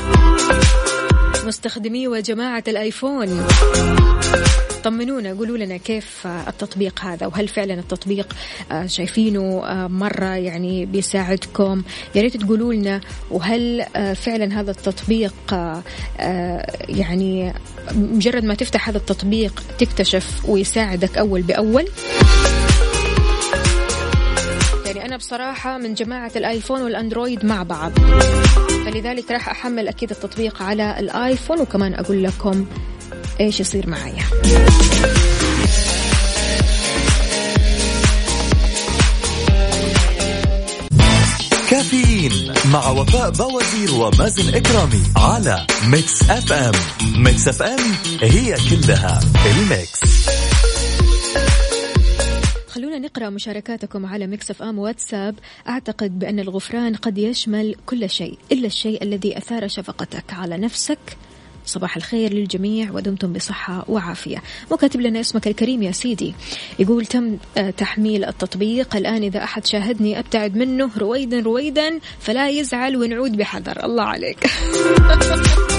مستخدمي 1.47 2.09
وجماعة 2.09 2.65
الآيفون. 2.69 3.47
طمنونا 4.85 5.33
قولوا 5.33 5.59
لنا 5.59 5.77
كيف 5.77 6.27
التطبيق 6.27 7.01
هذا 7.01 7.27
وهل 7.27 7.49
فعلا 7.49 7.75
التطبيق 7.75 8.37
آه، 8.73 8.87
شايفينه 8.87 9.63
آه، 9.65 9.87
مرة 9.87 10.37
يعني 10.37 10.87
بيساعدكم؟ 10.87 11.83
يا 12.15 12.23
ريت 12.23 12.37
تقولوا 12.37 12.75
لنا 12.75 13.01
وهل 13.31 13.81
آه، 13.97 14.13
فعلا 14.13 14.61
هذا 14.61 14.71
التطبيق 14.71 15.35
يعني 16.89 17.55
مجرد 17.95 18.45
ما 18.45 18.55
تفتح 18.55 18.89
هذا 18.89 18.99
التطبيق 18.99 19.63
تكتشف 19.79 20.49
ويساعدك 20.49 21.19
أول 21.19 21.43
بأول؟ 21.43 21.89
بصراحة 25.19 25.79
من 25.79 25.95
جماعة 25.95 26.33
ال 26.37 26.43
iPhone 26.43 26.83
وال 26.83 26.97
Android 26.97 27.45
مع 27.45 27.63
بعض. 27.63 27.93
فلذلك 28.85 29.31
راح 29.31 29.49
أحمل 29.49 29.89
أكيد 29.89 30.11
التطبيق 30.11 30.63
على 30.63 31.01
ال 31.01 31.09
iPhone 31.09 31.61
وكمان 31.61 31.95
أقول 31.95 32.25
لكم 32.25 32.67
إيش 33.41 33.61
يصير 33.61 33.87
معايا 33.89 34.25
كافيين 41.71 42.53
مع 42.73 42.89
وفاء 42.89 43.31
بوازير 43.31 43.95
ومازن 43.95 44.55
إكرامي 44.55 45.03
على 45.17 45.67
Mix 45.87 46.31
FM 46.31 46.73
Mix 47.17 47.49
FM 47.49 47.93
هي 48.23 48.57
كلها 48.71 49.21
ال 49.47 49.58
Mix. 49.58 50.01
خلونا 52.79 52.99
نقرأ 52.99 53.31
مشاركاتكم 53.31 54.07
على 54.07 54.27
Mix 54.27 54.51
FM 54.51 54.79
WhatsApp. 54.79 55.35
أعتقد 55.69 56.19
بأن 56.19 56.41
الغفران 56.41 56.95
قد 56.95 57.19
يشمل 57.19 57.75
كل 57.87 58.11
شيء 58.11 58.39
إلا 58.53 58.67
الشيء 58.67 59.03
الذي 59.03 59.39
أثار 59.39 59.69
شفقتك 59.69 60.33
على 60.33 60.57
نفسك. 60.57 60.99
صباح 61.67 61.97
الخير 61.97 62.33
للجميع 62.33 62.93
ودمتم 62.93 63.33
بصحة 63.33 63.85
وعافية. 63.89 64.43
وكاتب 64.71 65.01
لنا 65.01 65.21
اسمك 65.21 65.47
الكريم 65.47 65.83
يا 65.83 65.93
سيدي. 65.93 66.35
يقول 66.79 67.07
تم 67.07 67.37
آه، 67.59 67.71
تحميل 67.71 68.25
التطبيق. 68.25 68.97
الآن 68.97 69.23
إذا 69.23 69.45
أحد 69.45 69.67
شاهدني 69.67 70.19
أبتعد 70.19 70.57
منه 70.57 70.91
رويدا 70.99 71.41
رويدا 71.41 71.99
فلا 72.21 72.49
يزعل 72.49 72.97
ونعود 72.97 73.37
بحذر. 73.37 73.85
الله 73.85 74.05
عليك. 74.05 74.47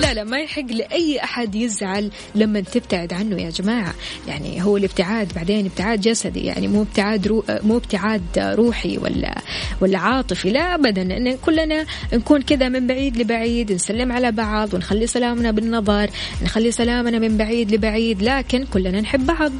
لا 0.00 0.14
لا 0.14 0.24
ما 0.24 0.40
يحق 0.40 0.66
لأي 0.70 1.24
أحد 1.24 1.54
يزعل 1.54 2.10
لما 2.34 2.60
تبتعد 2.60 3.12
عنه 3.12 3.42
يا 3.42 3.50
جماعة. 3.50 3.94
يعني 4.28 4.62
هو 4.62 4.76
الابتعاد 4.76 5.32
بعدين 5.34 5.66
ابتعاد 5.66 6.00
جسدي 6.00 6.40
يعني 6.40 6.68
مو 6.68 6.82
ابتعاد 6.82 7.28
رو 7.28 7.44
مو 7.48 7.76
ابتعاد 7.76 8.22
روحي 8.38 8.98
ولا 8.98 9.38
ولا 9.80 9.98
عاطفي 9.98 10.50
لا 10.50 10.74
أبدا. 10.74 11.02
إن 11.02 11.36
كلنا 11.36 11.86
نكون 12.12 12.42
كذا 12.42 12.68
من 12.68 12.86
بعيد 12.86 13.16
لبعيد 13.16 13.72
نسلم 13.72 14.12
على 14.12 14.32
بعض 14.32 14.74
ونخلي 14.74 15.06
سلامنا 15.06 15.50
بالنظر 15.50 16.10
نخلي 16.42 16.70
سلامنا 16.72 17.18
من 17.18 17.36
بعيد 17.36 17.74
لبعيد 17.74 18.22
لكن 18.22 18.64
كلنا 18.64 19.00
نحب 19.00 19.26
بعض. 19.26 19.52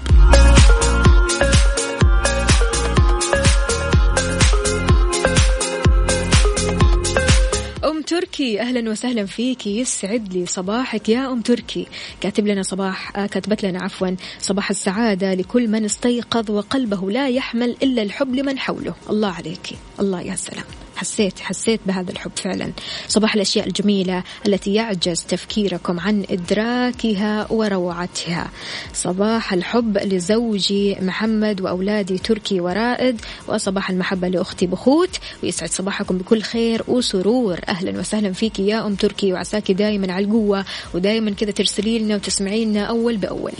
تركي. 8.11 8.61
أهلا 8.61 8.91
وسهلا 8.91 9.27
فيك. 9.27 9.67
يسعد 9.67 10.33
لي 10.33 10.47
صباحك 10.47 11.09
يا 11.09 11.33
أم 11.33 11.41
تركي. 11.41 11.87
كاتب 12.21 12.47
لنا 12.47 12.63
صباح 12.63 13.17
آه، 13.17 13.27
كاتبت 13.27 13.65
لنا 13.65 13.83
عفوا. 13.83 14.11
صباح 14.41 14.71
السعادة 14.71 15.35
لكل 15.35 15.69
من 15.69 15.85
استيقظ 15.85 16.51
وقلبه 16.51 17.11
لا 17.11 17.29
يحمل 17.29 17.77
إلا 17.83 18.03
الحب 18.03 18.35
لمن 18.35 18.59
حوله. 18.59 18.95
الله 19.11 19.29
عليك. 19.29 19.67
الله 20.01 20.21
يا 20.23 20.37
سلام. 20.37 20.65
حسيت 21.01 21.41
حسيت 21.41 21.81
بهذا 21.87 22.11
الحب 22.11 22.31
فعلا. 22.37 22.73
صباح 23.09 23.35
الأشياء 23.35 23.67
الجميلة 23.67 24.23
التي 24.47 24.75
يعجز 24.75 25.25
تفكيركم 25.25 26.01
عن 26.01 26.25
إدراكها 26.31 27.53
وروعتها. 27.53 28.51
صباح 28.95 29.53
الحب 29.53 29.99
لزوجي 29.99 30.97
محمد 31.01 31.61
وأولادي 31.61 32.19
تركي 32.19 32.61
ورائد 32.61 33.21
وصباح 33.49 33.91
المحبة 33.91 34.29
لأختي 34.29 34.67
بخوت 34.67 35.19
ويسعد 35.43 35.71
صباحكم 35.71 36.19
بكل 36.19 36.43
خير 36.43 36.83
وسرور. 36.89 37.59
أهلا 37.69 38.01
وسهلا 38.01 38.33
فيك 38.33 38.59
يا 38.59 38.87
أم 38.87 38.95
تركي 38.95 39.33
وعساكي 39.33 39.75
دائما 39.75 40.13
على 40.13 40.25
القوة 40.25 40.65
ودائما 40.95 41.31
كذا 41.31 41.51
ترسلي 41.51 41.99
لنا 41.99 42.15
وتسمعي 42.15 42.65
لنا 42.65 42.85
أول 42.85 43.17
بأول. 43.17 43.53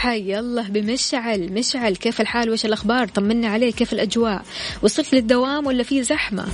حي. 0.00 0.38
الله 0.38 0.68
بمشعل 0.68 1.52
مشعل. 1.52 1.96
كيف 1.96 2.20
الحال؟ 2.20 2.50
وش 2.50 2.64
الأخبار؟ 2.64 3.08
طمنا 3.08 3.48
عليه 3.48 3.72
كيف 3.72 3.92
الأجواء؟ 3.92 4.42
وصلت 4.82 5.14
للدوام 5.14 5.66
ولا 5.66 5.82
في 5.82 6.02
زحمة؟ 6.02 6.46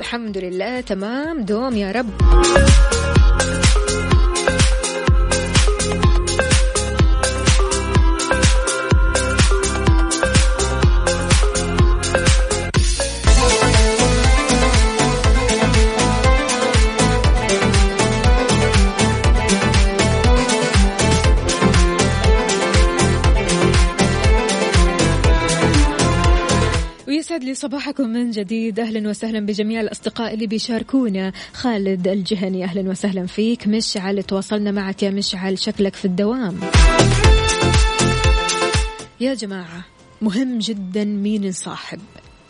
الحمد 0.00 0.38
لله 0.38 0.80
تمام. 0.80 1.42
دوم 1.42 1.76
يا 1.76 1.92
رب. 1.92 2.10
يسعد 27.30 27.44
لي 27.44 27.54
صباحكم 27.54 28.08
من 28.08 28.30
جديد. 28.30 28.80
أهلا 28.80 29.08
وسهلا 29.08 29.40
بجميع 29.46 29.80
الأصدقاء 29.80 30.34
اللي 30.34 30.46
بيشاركونا. 30.46 31.32
خالد 31.52 32.08
الجهني 32.08 32.64
أهلا 32.64 32.90
وسهلا 32.90 33.26
فيك. 33.26 33.66
مشعل 33.66 34.22
تواصلنا 34.22 34.70
معك 34.70 35.02
يا 35.02 35.10
مشعل. 35.10 35.58
شكلك 35.58 35.96
في 35.96 36.04
الدوام. 36.04 36.60
يا 39.20 39.34
جماعة 39.34 39.84
مهم 40.22 40.58
جدا 40.58 41.04
مين 41.04 41.48
نصاحب 41.48 42.00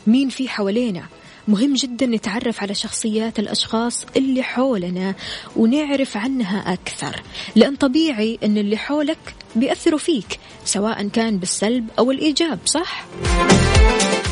مين 0.07 0.29
في 0.29 0.49
حوالينا. 0.49 1.03
مهم 1.49 1.75
جدا 1.75 2.07
نتعرف 2.07 2.63
على 2.63 2.75
شخصيات 2.75 3.39
الأشخاص 3.39 4.07
اللي 4.17 4.43
حولنا 4.43 5.15
ونعرف 5.57 6.17
عنها 6.17 6.73
أكثر. 6.73 7.23
لأن 7.57 7.77
طبيعي 7.77 8.39
أن 8.45 8.59
اللي 8.59 8.77
حولك 8.77 9.35
بيأثروا 9.57 9.99
فيك 9.99 10.39
سواء 10.65 11.09
كان 11.09 11.39
بالسلب 11.39 11.89
أو 11.99 12.11
الإيجاب 12.11 12.59
صح؟ 12.65 13.07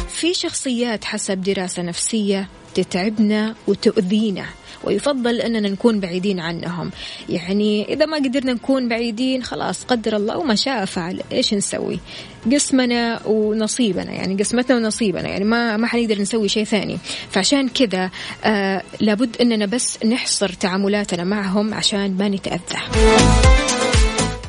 في 0.08 0.34
شخصيات 0.34 1.04
حسب 1.04 1.42
دراسة 1.42 1.82
نفسية 1.82 2.48
تتعبنا 2.74 3.54
وتؤذينا 3.66 4.44
ويفضل 4.84 5.40
أننا 5.40 5.68
نكون 5.68 6.00
بعيدين 6.00 6.40
عنهم. 6.40 6.90
يعني 7.28 7.92
إذا 7.92 8.06
ما 8.06 8.16
قدرنا 8.16 8.52
نكون 8.52 8.88
بعيدين 8.88 9.42
خلاص 9.42 9.84
قدر 9.84 10.16
الله 10.16 10.38
وما 10.38 10.54
شاء 10.54 10.84
فعل 10.84 11.22
إيش 11.32 11.54
نسوي؟ 11.54 12.00
قسمنا 12.52 13.20
ونصيبنا 13.26 14.12
يعني 14.12 14.34
قسمتنا 14.34 14.76
ونصيبنا 14.76 15.28
يعني 15.28 15.44
ما 15.44 15.76
ما 15.76 15.86
حنقدر 15.86 16.20
نسوي 16.20 16.48
شيء 16.48 16.64
ثاني. 16.64 16.98
فعشان 17.30 17.68
كذا 17.68 18.10
آه 18.44 18.82
لابد 19.00 19.36
أننا 19.40 19.66
بس 19.66 20.04
نحصر 20.04 20.48
تعاملاتنا 20.48 21.24
معهم 21.24 21.74
عشان 21.74 22.16
ما 22.16 22.28
نتأذى. 22.28 22.80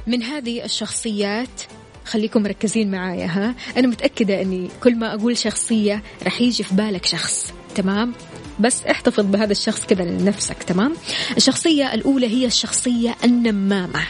من 0.07 0.24
هذه 0.24 0.66
الشخصيات 0.66 1.62
خليكم 2.10 2.43
مركزين 2.43 2.91
معايا 2.91 3.26
ها؟ 3.26 3.55
أنا 3.78 3.88
متأكدة 3.88 4.41
أني 4.41 4.70
كل 4.84 4.95
ما 4.95 5.14
أقول 5.14 5.38
شخصية 5.38 6.03
رح 6.24 6.41
يجي 6.41 6.64
في 6.64 6.76
بالك 6.76 7.05
شخص 7.05 7.53
تمام؟ 7.76 8.14
بس 8.60 8.84
احتفظ 8.84 9.26
بهذا 9.26 9.51
الشخص 9.51 9.86
كذا 9.86 10.03
لنفسك 10.03 10.64
تمام؟ 10.64 10.93
الشخصية 11.38 11.93
الأولى 11.93 12.28
هي 12.28 12.45
الشخصية 12.45 13.16
النمامة. 13.24 14.01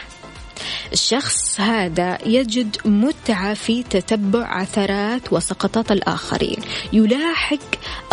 الشخص 0.92 1.60
هذا 1.60 2.18
يجد 2.26 2.76
متعة 2.84 3.54
في 3.54 3.82
تتبع 3.82 4.46
عثرات 4.46 5.32
وسقطات 5.32 5.92
الآخرين. 5.92 6.56
يلاحق 6.92 7.58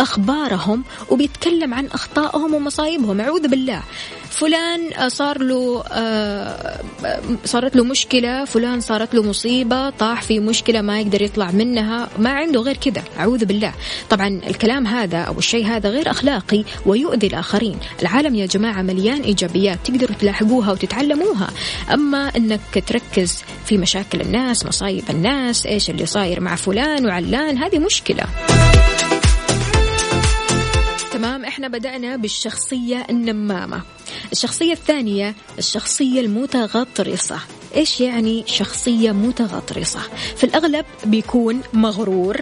أخبارهم 0.00 0.84
وبيتكلم 1.10 1.74
عن 1.74 1.86
أخطائهم 1.86 2.54
ومصايبهم. 2.54 3.20
أعوذ 3.20 3.48
بالله. 3.48 3.82
فلان 4.38 5.08
صار 5.08 5.42
له 5.42 5.84
آه، 5.92 6.80
صارت 7.44 7.76
له 7.76 7.84
مشكلة 7.84 8.44
فلان 8.44 8.80
صارت 8.80 9.14
له 9.14 9.22
مصيبة 9.22 9.90
طاح 9.90 10.22
في 10.22 10.40
مشكلة 10.40 10.80
ما 10.80 11.00
يقدر 11.00 11.22
يطلع 11.22 11.50
منها 11.50 12.08
ما 12.18 12.30
عنده 12.30 12.60
غير 12.60 12.76
كذا 12.76 13.02
أعوذ 13.18 13.44
بالله. 13.44 13.72
طبعا 14.10 14.40
الكلام 14.46 14.86
هذا 14.86 15.18
أو 15.18 15.38
الشيء 15.38 15.66
هذا 15.66 15.88
غير 15.88 16.10
أخلاقي 16.10 16.64
ويؤذي 16.86 17.26
الآخرين. 17.26 17.78
العالم 18.02 18.34
يا 18.34 18.46
جماعة 18.46 18.82
مليان 18.82 19.20
إيجابيات 19.20 19.78
تقدروا 19.84 20.16
تلاحقوها 20.20 20.72
وتتعلموها. 20.72 21.50
أما 21.92 22.30
أنك 22.36 22.84
تركز 22.86 23.42
في 23.66 23.78
مشاكل 23.78 24.20
الناس 24.20 24.66
مصايب 24.66 25.04
الناس 25.10 25.66
إيش 25.66 25.90
اللي 25.90 26.06
صاير 26.06 26.40
مع 26.40 26.56
فلان 26.56 27.06
وعلان 27.06 27.58
هذه 27.58 27.78
مشكلة. 27.78 28.24
تمام 31.18 31.44
إحنا 31.44 31.68
بدأنا 31.68 32.16
بالشخصية 32.16 33.06
النمامة. 33.10 33.82
الشخصية 34.32 34.72
الثانية 34.72 35.34
الشخصية 35.58 36.20
المتغطرسة. 36.20 37.38
إيش 37.76 38.00
يعني 38.00 38.44
شخصية 38.46 39.12
متغطرسة؟ 39.12 40.00
في 40.36 40.44
الأغلب 40.44 40.84
بيكون 41.04 41.60
مغرور 41.72 42.40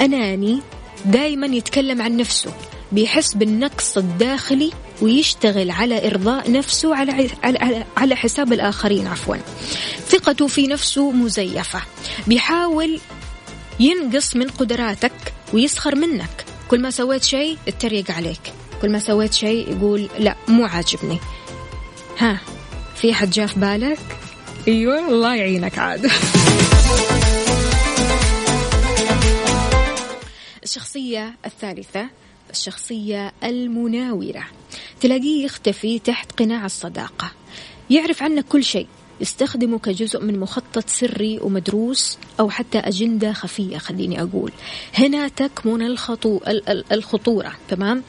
أناني 0.00 0.60
دائما 1.04 1.46
يتكلم 1.46 2.02
عن 2.02 2.16
نفسه. 2.16 2.52
بيحس 2.92 3.34
بالنقص 3.34 3.96
الداخلي 3.96 4.72
ويشتغل 5.02 5.70
على 5.70 6.06
إرضاء 6.06 6.52
نفسه 6.52 6.96
على 6.96 7.30
على 7.44 7.84
على 7.96 8.16
حساب 8.16 8.52
الآخرين 8.52 9.06
عفوا. 9.06 9.36
ثقته 10.08 10.46
في 10.46 10.66
نفسه 10.66 11.10
مزيفة. 11.10 11.80
بيحاول 12.26 13.00
ينقص 13.80 14.36
من 14.36 14.48
قدراتك 14.48 15.12
ويسخر 15.52 15.94
منك. 15.94 16.45
كل 16.70 16.82
ما 16.82 16.90
سويت 16.90 17.22
شيء 17.24 17.58
اتريق 17.68 18.10
عليك. 18.10 18.52
كل 18.82 18.90
ما 18.90 18.98
سويت 18.98 19.32
شيء 19.32 19.72
يقول 19.76 20.08
لا 20.18 20.36
مو 20.48 20.64
عاجبني. 20.64 21.18
ها 22.18 22.40
في 22.96 23.14
حد 23.14 23.30
جاء 23.30 23.46
في 23.46 23.60
بالك؟ 23.60 23.98
أيوه 24.68 25.08
الله 25.08 25.34
يعينك 25.34 25.78
عاد. 25.78 26.10
الشخصية 30.64 31.34
الثالثة 31.46 32.08
الشخصية 32.50 33.32
المناورة. 33.44 34.44
تلاقيه 35.00 35.44
يختفي 35.44 35.98
تحت 35.98 36.32
قناع 36.32 36.66
الصداقة. 36.66 37.30
يعرف 37.90 38.22
عنك 38.22 38.44
كل 38.44 38.64
شيء. 38.64 38.86
يستخدمه 39.20 39.78
كجزء 39.78 40.20
من 40.20 40.40
مخطط 40.40 40.88
سري 40.88 41.38
ومدروس 41.42 42.18
أو 42.40 42.50
حتى 42.50 42.78
أجندة 42.78 43.32
خفية 43.32 43.78
خليني 43.78 44.22
أقول. 44.22 44.52
هنا 44.94 45.28
تكمن 45.28 45.82
الخطو 45.82 46.40
الخطورة 46.92 47.52
تمام؟ 47.68 48.02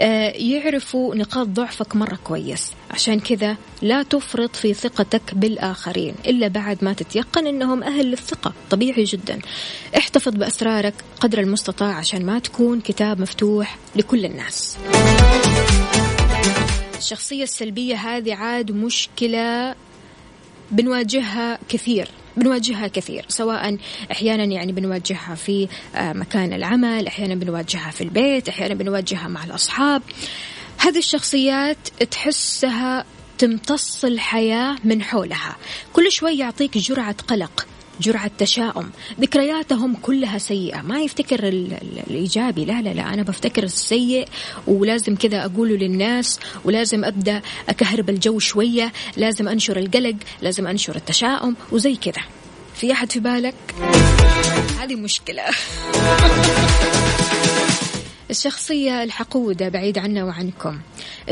آه 0.00 0.30
يعرفوا 0.30 1.14
نقاط 1.14 1.46
ضعفك 1.46 1.96
مرة 1.96 2.18
كويس. 2.24 2.72
عشان 2.90 3.20
كذا 3.20 3.56
لا 3.82 4.02
تفرط 4.02 4.56
في 4.56 4.74
ثقتك 4.74 5.34
بالآخرين 5.34 6.14
إلا 6.26 6.48
بعد 6.48 6.84
ما 6.84 6.92
تتيقن 6.92 7.46
أنهم 7.46 7.82
أهل 7.82 8.06
للثقة 8.06 8.52
طبيعي 8.70 9.04
جدا. 9.04 9.38
احتفظ 9.96 10.32
بأسرارك 10.32 10.94
قدر 11.20 11.40
المستطاع 11.40 11.94
عشان 11.94 12.26
ما 12.26 12.38
تكون 12.38 12.80
كتاب 12.80 13.20
مفتوح 13.20 13.78
لكل 13.96 14.24
الناس. 14.24 14.76
الشخصية 16.98 17.42
السلبية 17.42 17.96
هذه 17.96 18.34
عاد 18.34 18.72
مشكلة 18.72 19.74
بنواجهها 20.72 21.58
كثير 21.68 22.08
بنواجهها 22.36 22.88
كثير 22.88 23.24
سواء 23.28 23.78
أحيانا 24.12 24.44
يعني 24.44 24.72
بنواجهها 24.72 25.34
في 25.34 25.68
آه، 25.94 26.12
مكان 26.12 26.52
العمل 26.52 27.06
أحيانا 27.06 27.34
بنواجهها 27.34 27.90
في 27.90 28.04
البيت 28.04 28.48
أحيانا 28.48 28.74
بنواجهها 28.74 29.28
مع 29.28 29.44
الأصحاب. 29.44 30.02
هذه 30.78 30.98
الشخصيات 30.98 31.88
تحسها 32.10 33.04
تمتص 33.38 34.04
الحياة 34.04 34.76
من 34.84 35.02
حولها 35.02 35.56
كل 35.92 36.12
شوي 36.12 36.38
يعطيك 36.38 36.78
جرعة 36.78 37.16
قلق. 37.28 37.66
جرعة 38.00 38.30
تشاؤم. 38.38 38.90
ذكرياتهم 39.20 39.94
كلها 39.94 40.38
سيئة. 40.38 40.82
ما 40.82 41.00
يفتكر 41.00 41.48
الإيجابي. 41.48 42.64
لا 42.64 42.82
لا 42.82 42.90
لا. 42.90 43.14
أنا 43.14 43.22
بفتكر 43.22 43.62
السيء 43.62 44.28
ولازم 44.66 45.16
كذا 45.16 45.44
أقوله 45.44 45.76
للناس 45.76 46.40
ولازم 46.64 47.04
أبدأ 47.04 47.42
أكهرب 47.68 48.10
الجو 48.10 48.38
شوية. 48.38 48.92
لازم 49.16 49.48
أنشر 49.48 49.76
القلق 49.76 50.16
لازم 50.42 50.66
أنشر 50.66 50.96
التشاؤم 50.96 51.56
وزي 51.72 51.96
كذا. 51.96 52.22
في 52.74 52.92
أحد 52.92 53.12
في 53.12 53.20
بالك؟ 53.20 53.54
هذه 54.80 54.94
مشكلة. 54.94 55.42
الشخصية 58.30 59.02
الحقودة 59.02 59.68
بعيد 59.68 59.98
عنا 59.98 60.24
وعنكم. 60.24 60.80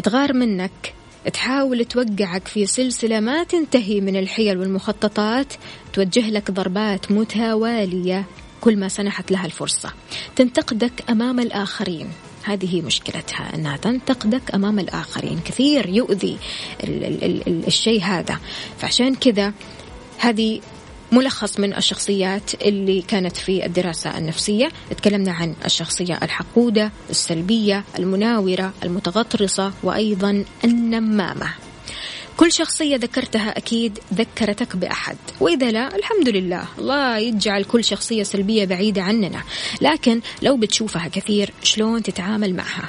تغار 0.04 0.32
منك 0.32 0.94
تحاول 1.32 1.84
توقعك 1.84 2.48
في 2.48 2.66
سلسلة 2.66 3.20
ما 3.20 3.44
تنتهي 3.44 4.00
من 4.00 4.16
الحيل 4.16 4.58
والمخططات. 4.58 5.52
توجه 5.92 6.30
لك 6.30 6.50
ضربات 6.50 7.12
متوالية 7.12 8.24
كل 8.60 8.76
ما 8.76 8.88
سنحت 8.88 9.30
لها 9.30 9.46
الفرصة. 9.46 9.92
تنتقدك 10.36 10.92
أمام 11.10 11.40
الآخرين. 11.40 12.08
هذه 12.44 12.74
هي 12.74 12.80
مشكلتها. 12.80 13.54
أنها 13.54 13.76
تنتقدك 13.76 14.54
أمام 14.54 14.78
الآخرين. 14.78 15.40
كثير 15.44 15.88
يؤذي 15.88 16.38
ال 16.84 17.04
ال 17.04 17.48
ال 17.48 17.66
الشيء 17.66 18.02
هذا. 18.02 18.38
فعشان 18.78 19.14
كذا 19.14 19.52
هذه 20.18 20.60
ملخص 21.12 21.60
من 21.60 21.74
الشخصيات 21.76 22.54
اللي 22.62 23.02
كانت 23.02 23.36
في 23.36 23.66
الدراسة 23.66 24.18
النفسية. 24.18 24.68
تكلمنا 24.96 25.32
عن 25.32 25.54
الشخصية 25.64 26.18
الحقودة 26.22 26.92
السلبية 27.10 27.84
المناورة 27.98 28.72
المتغطرسة 28.84 29.72
وأيضا 29.82 30.44
النمامة. 30.64 31.54
كل 32.36 32.52
شخصية 32.52 32.96
ذكرتها 32.96 33.58
أكيد 33.58 33.98
ذكرتك 34.14 34.76
بأحد. 34.76 35.16
وإذا 35.40 35.70
لا 35.70 35.96
الحمد 35.96 36.28
لله. 36.28 36.64
الله 36.78 37.18
يجعل 37.18 37.64
كل 37.64 37.84
شخصية 37.84 38.22
سلبية 38.22 38.64
بعيدة 38.64 39.02
عننا. 39.02 39.42
لكن 39.80 40.20
لو 40.42 40.56
بتشوفها 40.56 41.08
كثير 41.08 41.52
شلون 41.62 42.02
تتعامل 42.02 42.54
معها؟ 42.54 42.88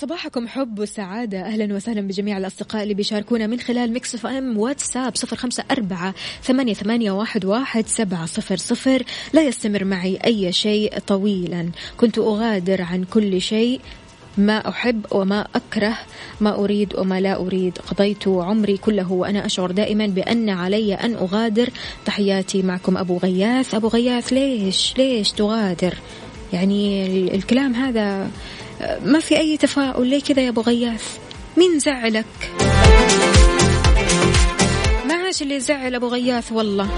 صباحكم 0.00 0.48
حب 0.48 0.78
وسعادة. 0.78 1.40
أهلا 1.40 1.74
وسهلا 1.74 2.00
بجميع 2.00 2.38
الأصدقاء 2.38 2.82
اللي 2.82 2.94
بيشاركونا 2.94 3.46
من 3.46 3.60
خلال 3.60 3.92
Mix 3.92 4.14
FM 4.14 4.58
WhatsApp 4.58 5.16
صفر 5.16 5.36
خمسة 5.36 5.64
أربعة 5.70 6.14
ثمانية, 6.42 6.74
ثمانية 6.74 7.10
واحد, 7.10 7.44
واحد 7.44 7.86
سبعة 7.86 8.26
صفر 8.26 8.56
صفر. 8.56 9.02
لا 9.32 9.42
يستمر 9.42 9.84
معي 9.84 10.18
أي 10.24 10.52
شيء 10.52 10.98
طويلا. 10.98 11.70
كنت 11.96 12.18
أغادر 12.18 12.82
عن 12.82 13.04
كل 13.04 13.40
شيء. 13.40 13.80
ما 14.38 14.68
أحب 14.68 15.06
وما 15.10 15.46
أكره. 15.54 15.98
ما 16.40 16.54
أريد 16.54 16.94
وما 16.98 17.20
لا 17.20 17.36
أريد. 17.36 17.78
قضيت 17.78 18.28
عمري 18.28 18.76
كله 18.76 19.12
وأنا 19.12 19.46
أشعر 19.46 19.70
دائما 19.70 20.06
بأن 20.06 20.48
علي 20.48 20.94
أن 20.94 21.14
أغادر. 21.14 21.70
تحياتي 22.04 22.62
معكم 22.62 22.96
أبو 22.96 23.16
غياث. 23.16 23.74
أبو 23.74 23.88
غياث 23.88 24.32
ليش؟ 24.32 24.94
ليش 24.98 25.32
تغادر؟ 25.32 25.94
يعني 26.52 27.34
الكلام 27.34 27.74
هذا 27.74 28.30
ما 29.04 29.20
في 29.20 29.38
أي 29.38 29.56
تفاؤل 29.56 30.06
ليه 30.06 30.20
كذا 30.20 30.42
يا 30.42 30.48
أبو 30.48 30.60
غياث؟ 30.60 31.18
مين 31.56 31.78
زعلك؟ 31.78 32.26
ما 35.08 35.14
عاش 35.14 35.42
اللي 35.42 35.60
زعل 35.60 35.94
أبو 35.94 36.08
غياث 36.08 36.52
والله. 36.52 36.88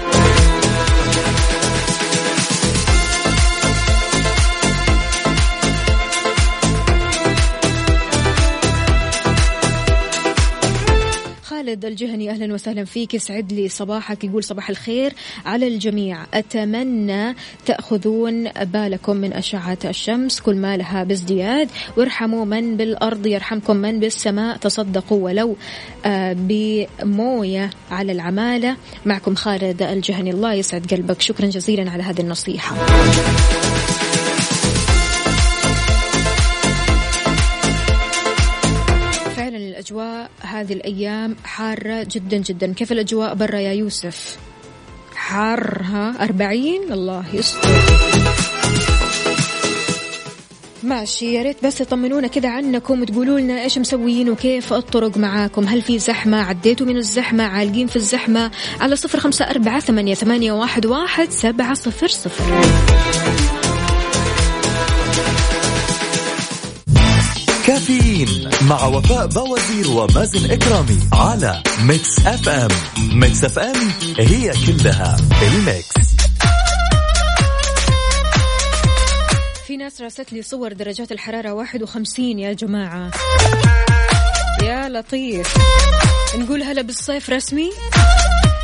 الجهني. 11.93 12.29
أهلا 12.29 12.53
وسهلا 12.53 12.85
فيك. 12.85 13.13
يسعد 13.13 13.53
لي 13.53 13.69
صباحك. 13.69 14.23
يقول 14.23 14.43
صباح 14.43 14.69
الخير 14.69 15.13
على 15.45 15.67
الجميع. 15.67 16.17
أتمنى 16.33 17.35
تأخذون 17.65 18.49
بالكم 18.49 19.17
من 19.17 19.33
أشعة 19.33 19.77
الشمس. 19.85 20.39
كل 20.39 20.55
ما 20.55 20.77
لها 20.77 21.03
بازدياد. 21.03 21.69
وارحموا 21.97 22.45
من 22.45 22.77
بالأرض 22.77 23.27
يرحمكم 23.27 23.75
من 23.75 23.99
بالسماء. 23.99 24.57
تصدقوا 24.57 25.25
ولو 25.25 25.55
آه، 26.05 26.35
بموية 26.39 27.69
على 27.91 28.11
العمالة. 28.11 28.77
معكم 29.05 29.35
خالد 29.35 29.81
الجهني. 29.81 30.31
الله 30.31 30.53
يسعد 30.53 30.93
قلبك. 30.93 31.21
شكرا 31.21 31.45
جزيلا 31.45 31.91
على 31.91 32.03
هذه 32.03 32.21
النصيحة. 32.21 32.75
فعلا 39.53 39.67
الأجواء 39.67 40.29
هذه 40.41 40.73
الأيام 40.73 41.35
حارة 41.43 42.07
جدا 42.11 42.37
جدا. 42.37 42.73
كيف 42.73 42.91
الأجواء 42.91 43.35
برا 43.35 43.59
يا 43.59 43.73
يوسف؟ 43.73 44.37
حارها 45.15 46.23
أربعين؟ 46.23 46.91
الله 46.91 47.23
يستر. 47.33 47.69
ماشي 50.83 51.33
يا 51.33 51.43
ريت 51.43 51.65
بس 51.65 51.75
تطمنونا 51.75 52.27
كذا 52.27 52.49
عنكم 52.49 53.01
وتقولوا 53.01 53.39
لنا 53.39 53.63
إيش 53.63 53.77
مسويين 53.77 54.29
وكيف 54.29 54.73
الطرق 54.73 55.17
معاكم. 55.17 55.63
هل 55.63 55.81
في 55.81 55.99
زحمة؟ 55.99 56.41
عديتوا 56.41 56.87
من 56.87 56.97
الزحمة؟ 56.97 57.43
عالقين 57.43 57.87
في 57.87 57.95
الزحمة؟ 57.95 58.51
على 58.79 58.95
صفر 58.95 59.19
خمسة 59.19 59.45
أربعة 59.45 59.79
ثمانية, 59.79 60.13
ثمانية 60.13 60.51
واحد, 60.51 60.85
واحد 60.85 61.29
سبعة 61.29 61.73
صفر 61.73 62.07
صفر. 62.07 62.43
كافيين 67.67 68.49
مع 68.61 68.85
وفاء 68.85 69.27
بوازير 69.27 69.87
ومازن 69.89 70.51
إكرامي 70.51 70.99
على 71.13 71.63
Mix 71.83 72.19
FM. 72.27 72.67
Mix 73.13 73.43
FM 73.43 73.91
هي 74.19 74.53
كلها 74.67 75.17
ال 75.41 75.51
Mix. 75.51 75.93
في 79.67 79.77
ناس 79.77 80.01
راسلت 80.01 80.33
لي 80.33 80.41
صور 80.41 80.73
درجات 80.73 81.11
الحرارة 81.11 81.51
51 81.53 82.39
يا 82.39 82.53
جماعة. 82.53 83.11
يا 84.63 84.89
لطيف. 84.89 85.53
نقول 86.37 86.63
هلا 86.63 86.81
بالصيف 86.81 87.29
رسمي؟ 87.29 87.69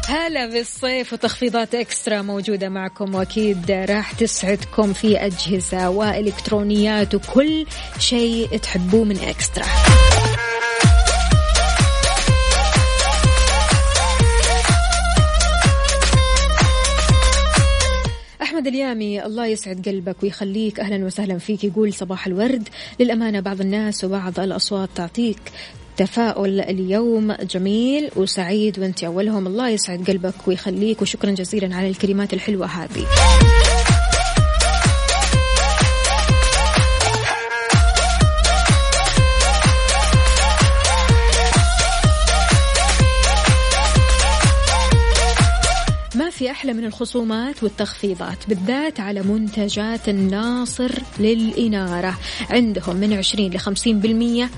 هلا 0.09 0.45
بالصيف 0.45 1.13
وتخفيضات 1.13 1.75
إكسترا 1.75 2.21
موجودة 2.21 2.69
معكم 2.69 3.15
وأكيد 3.15 3.71
راح 3.71 4.11
تسعدكم 4.11 4.93
في 4.93 5.17
أجهزة 5.17 5.89
وإلكترونيات 5.89 7.15
وكل 7.15 7.65
شيء 7.99 8.57
تحبوه 8.57 9.03
من 9.03 9.19
إكسترا. 9.19 9.65
أحمد 18.41 18.67
اليامي 18.67 19.25
الله 19.25 19.45
يسعد 19.45 19.89
قلبك 19.89 20.23
ويخليك. 20.23 20.79
أهلا 20.79 21.05
وسهلا 21.05 21.37
فيك 21.37 21.63
يقول 21.63 21.93
صباح 21.93 22.27
الورد. 22.27 22.69
للأمانة 22.99 23.39
بعض 23.39 23.61
الناس 23.61 24.03
وبعض 24.03 24.39
الأصوات 24.39 24.89
تعطيك 24.95 25.39
تفاؤل 25.99 26.61
اليوم 26.61 27.31
جميل 27.31 28.09
وسعيد 28.15 28.79
وانت 28.79 29.03
أولهم. 29.03 29.47
الله 29.47 29.69
يسعد 29.69 30.09
قلبك 30.09 30.47
ويخليك 30.47 31.01
وشكرا 31.01 31.31
جزيلا 31.31 31.75
على 31.75 31.89
الكلمات 31.89 32.33
الحلوة 32.33 32.67
هذه. 32.67 33.05
في 46.39 46.51
أحلى 46.51 46.73
من 46.73 46.85
الخصومات 46.85 47.63
والتخفيضات 47.63 48.37
بالذات 48.47 48.99
على 48.99 49.21
منتجات 49.21 50.09
الناصر 50.09 50.91
للإنارة. 51.19 52.17
عندهم 52.49 52.95
من 52.95 53.13
20 53.13 53.51
ل 53.51 53.59
50% 53.59 54.49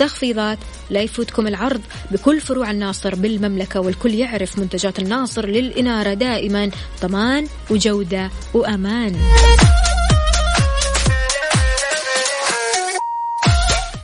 تخفيضات 0.00 0.58
لا 0.90 1.00
يفوتكم 1.00 1.46
العرض 1.46 1.80
بكل 2.10 2.40
فروع 2.40 2.70
الناصر 2.70 3.14
بالمملكة 3.14 3.80
والكل 3.80 4.14
يعرف 4.14 4.58
منتجات 4.58 4.98
الناصر 4.98 5.46
للإنارة 5.46 6.14
دائما. 6.14 6.70
ضمان 7.02 7.46
وجودة 7.70 8.30
وأمان. 8.54 9.16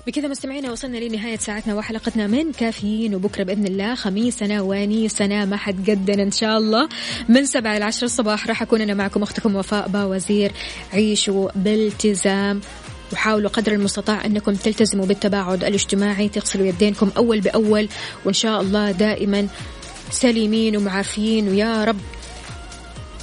بكذا 0.07 0.29
مستمعينا 0.29 0.73
وصلنا 0.73 0.99
لنهاية 0.99 1.37
ساعتنا 1.37 1.75
وحلقتنا 1.75 2.27
من 2.27 2.53
كافيين 2.53 3.15
وبكرة 3.15 3.43
بإذن 3.43 3.67
الله 3.67 3.95
خميسنا 3.95 4.63
ونيسنا 4.63 5.45
ما 5.45 5.57
حد 5.57 5.91
قدنا 5.91 6.23
إن 6.23 6.31
شاء 6.31 6.59
الله. 6.59 6.89
من 7.29 7.47
سبعة 7.47 7.77
إلى 7.77 7.85
عشر 7.85 8.07
الصباح 8.07 8.47
راح 8.47 8.63
أكون 8.63 8.81
أنا 8.81 8.95
معكم 8.95 9.23
أختكم 9.23 9.57
وفاء 9.57 9.89
باوزير. 9.89 10.53
عيشوا 10.93 11.49
بالتزام. 11.55 12.61
وحاولوا 13.13 13.51
قدر 13.51 13.73
المستطاع 13.73 14.25
أنكم 14.25 14.55
تلتزموا 14.55 15.07
بالتباعد 15.07 15.65
الاجتماعي 15.65 16.29
تغسلوا 16.29 16.67
يدينكم 16.67 17.11
أول 17.17 17.41
بأول 17.41 17.89
وإن 18.25 18.35
شاء 18.35 18.61
الله 18.61 18.91
دائما 18.91 19.49
سليمين 20.11 20.77
ومعافيين. 20.77 21.49
ويا 21.49 21.85
رب 21.85 22.01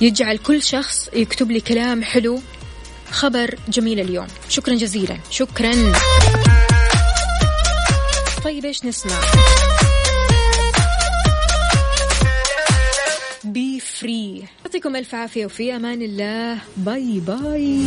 يجعل 0.02 0.38
كل 0.38 0.64
شخص 0.64 1.10
يكتب 1.14 1.52
لي 1.52 1.60
كلام 1.60 2.04
حلو 2.04 2.42
خبر 3.12 3.56
جميل 3.68 4.00
اليوم. 4.00 4.28
شكرا 4.50 4.76
جزيلا. 4.76 5.18
شكرا. 5.30 5.74
طيب 8.44 8.66
إيش 8.66 8.86
نسمع؟ 8.86 9.16
بي 13.44 13.80
فري 13.80 14.44
يعطيكم 14.66 14.96
ألف 14.96 15.16
عافية 15.16 15.46
وفي 15.46 15.76
أمان 15.76 16.02
الله. 16.02 16.58
باي 16.78 17.20
باي 17.20 17.86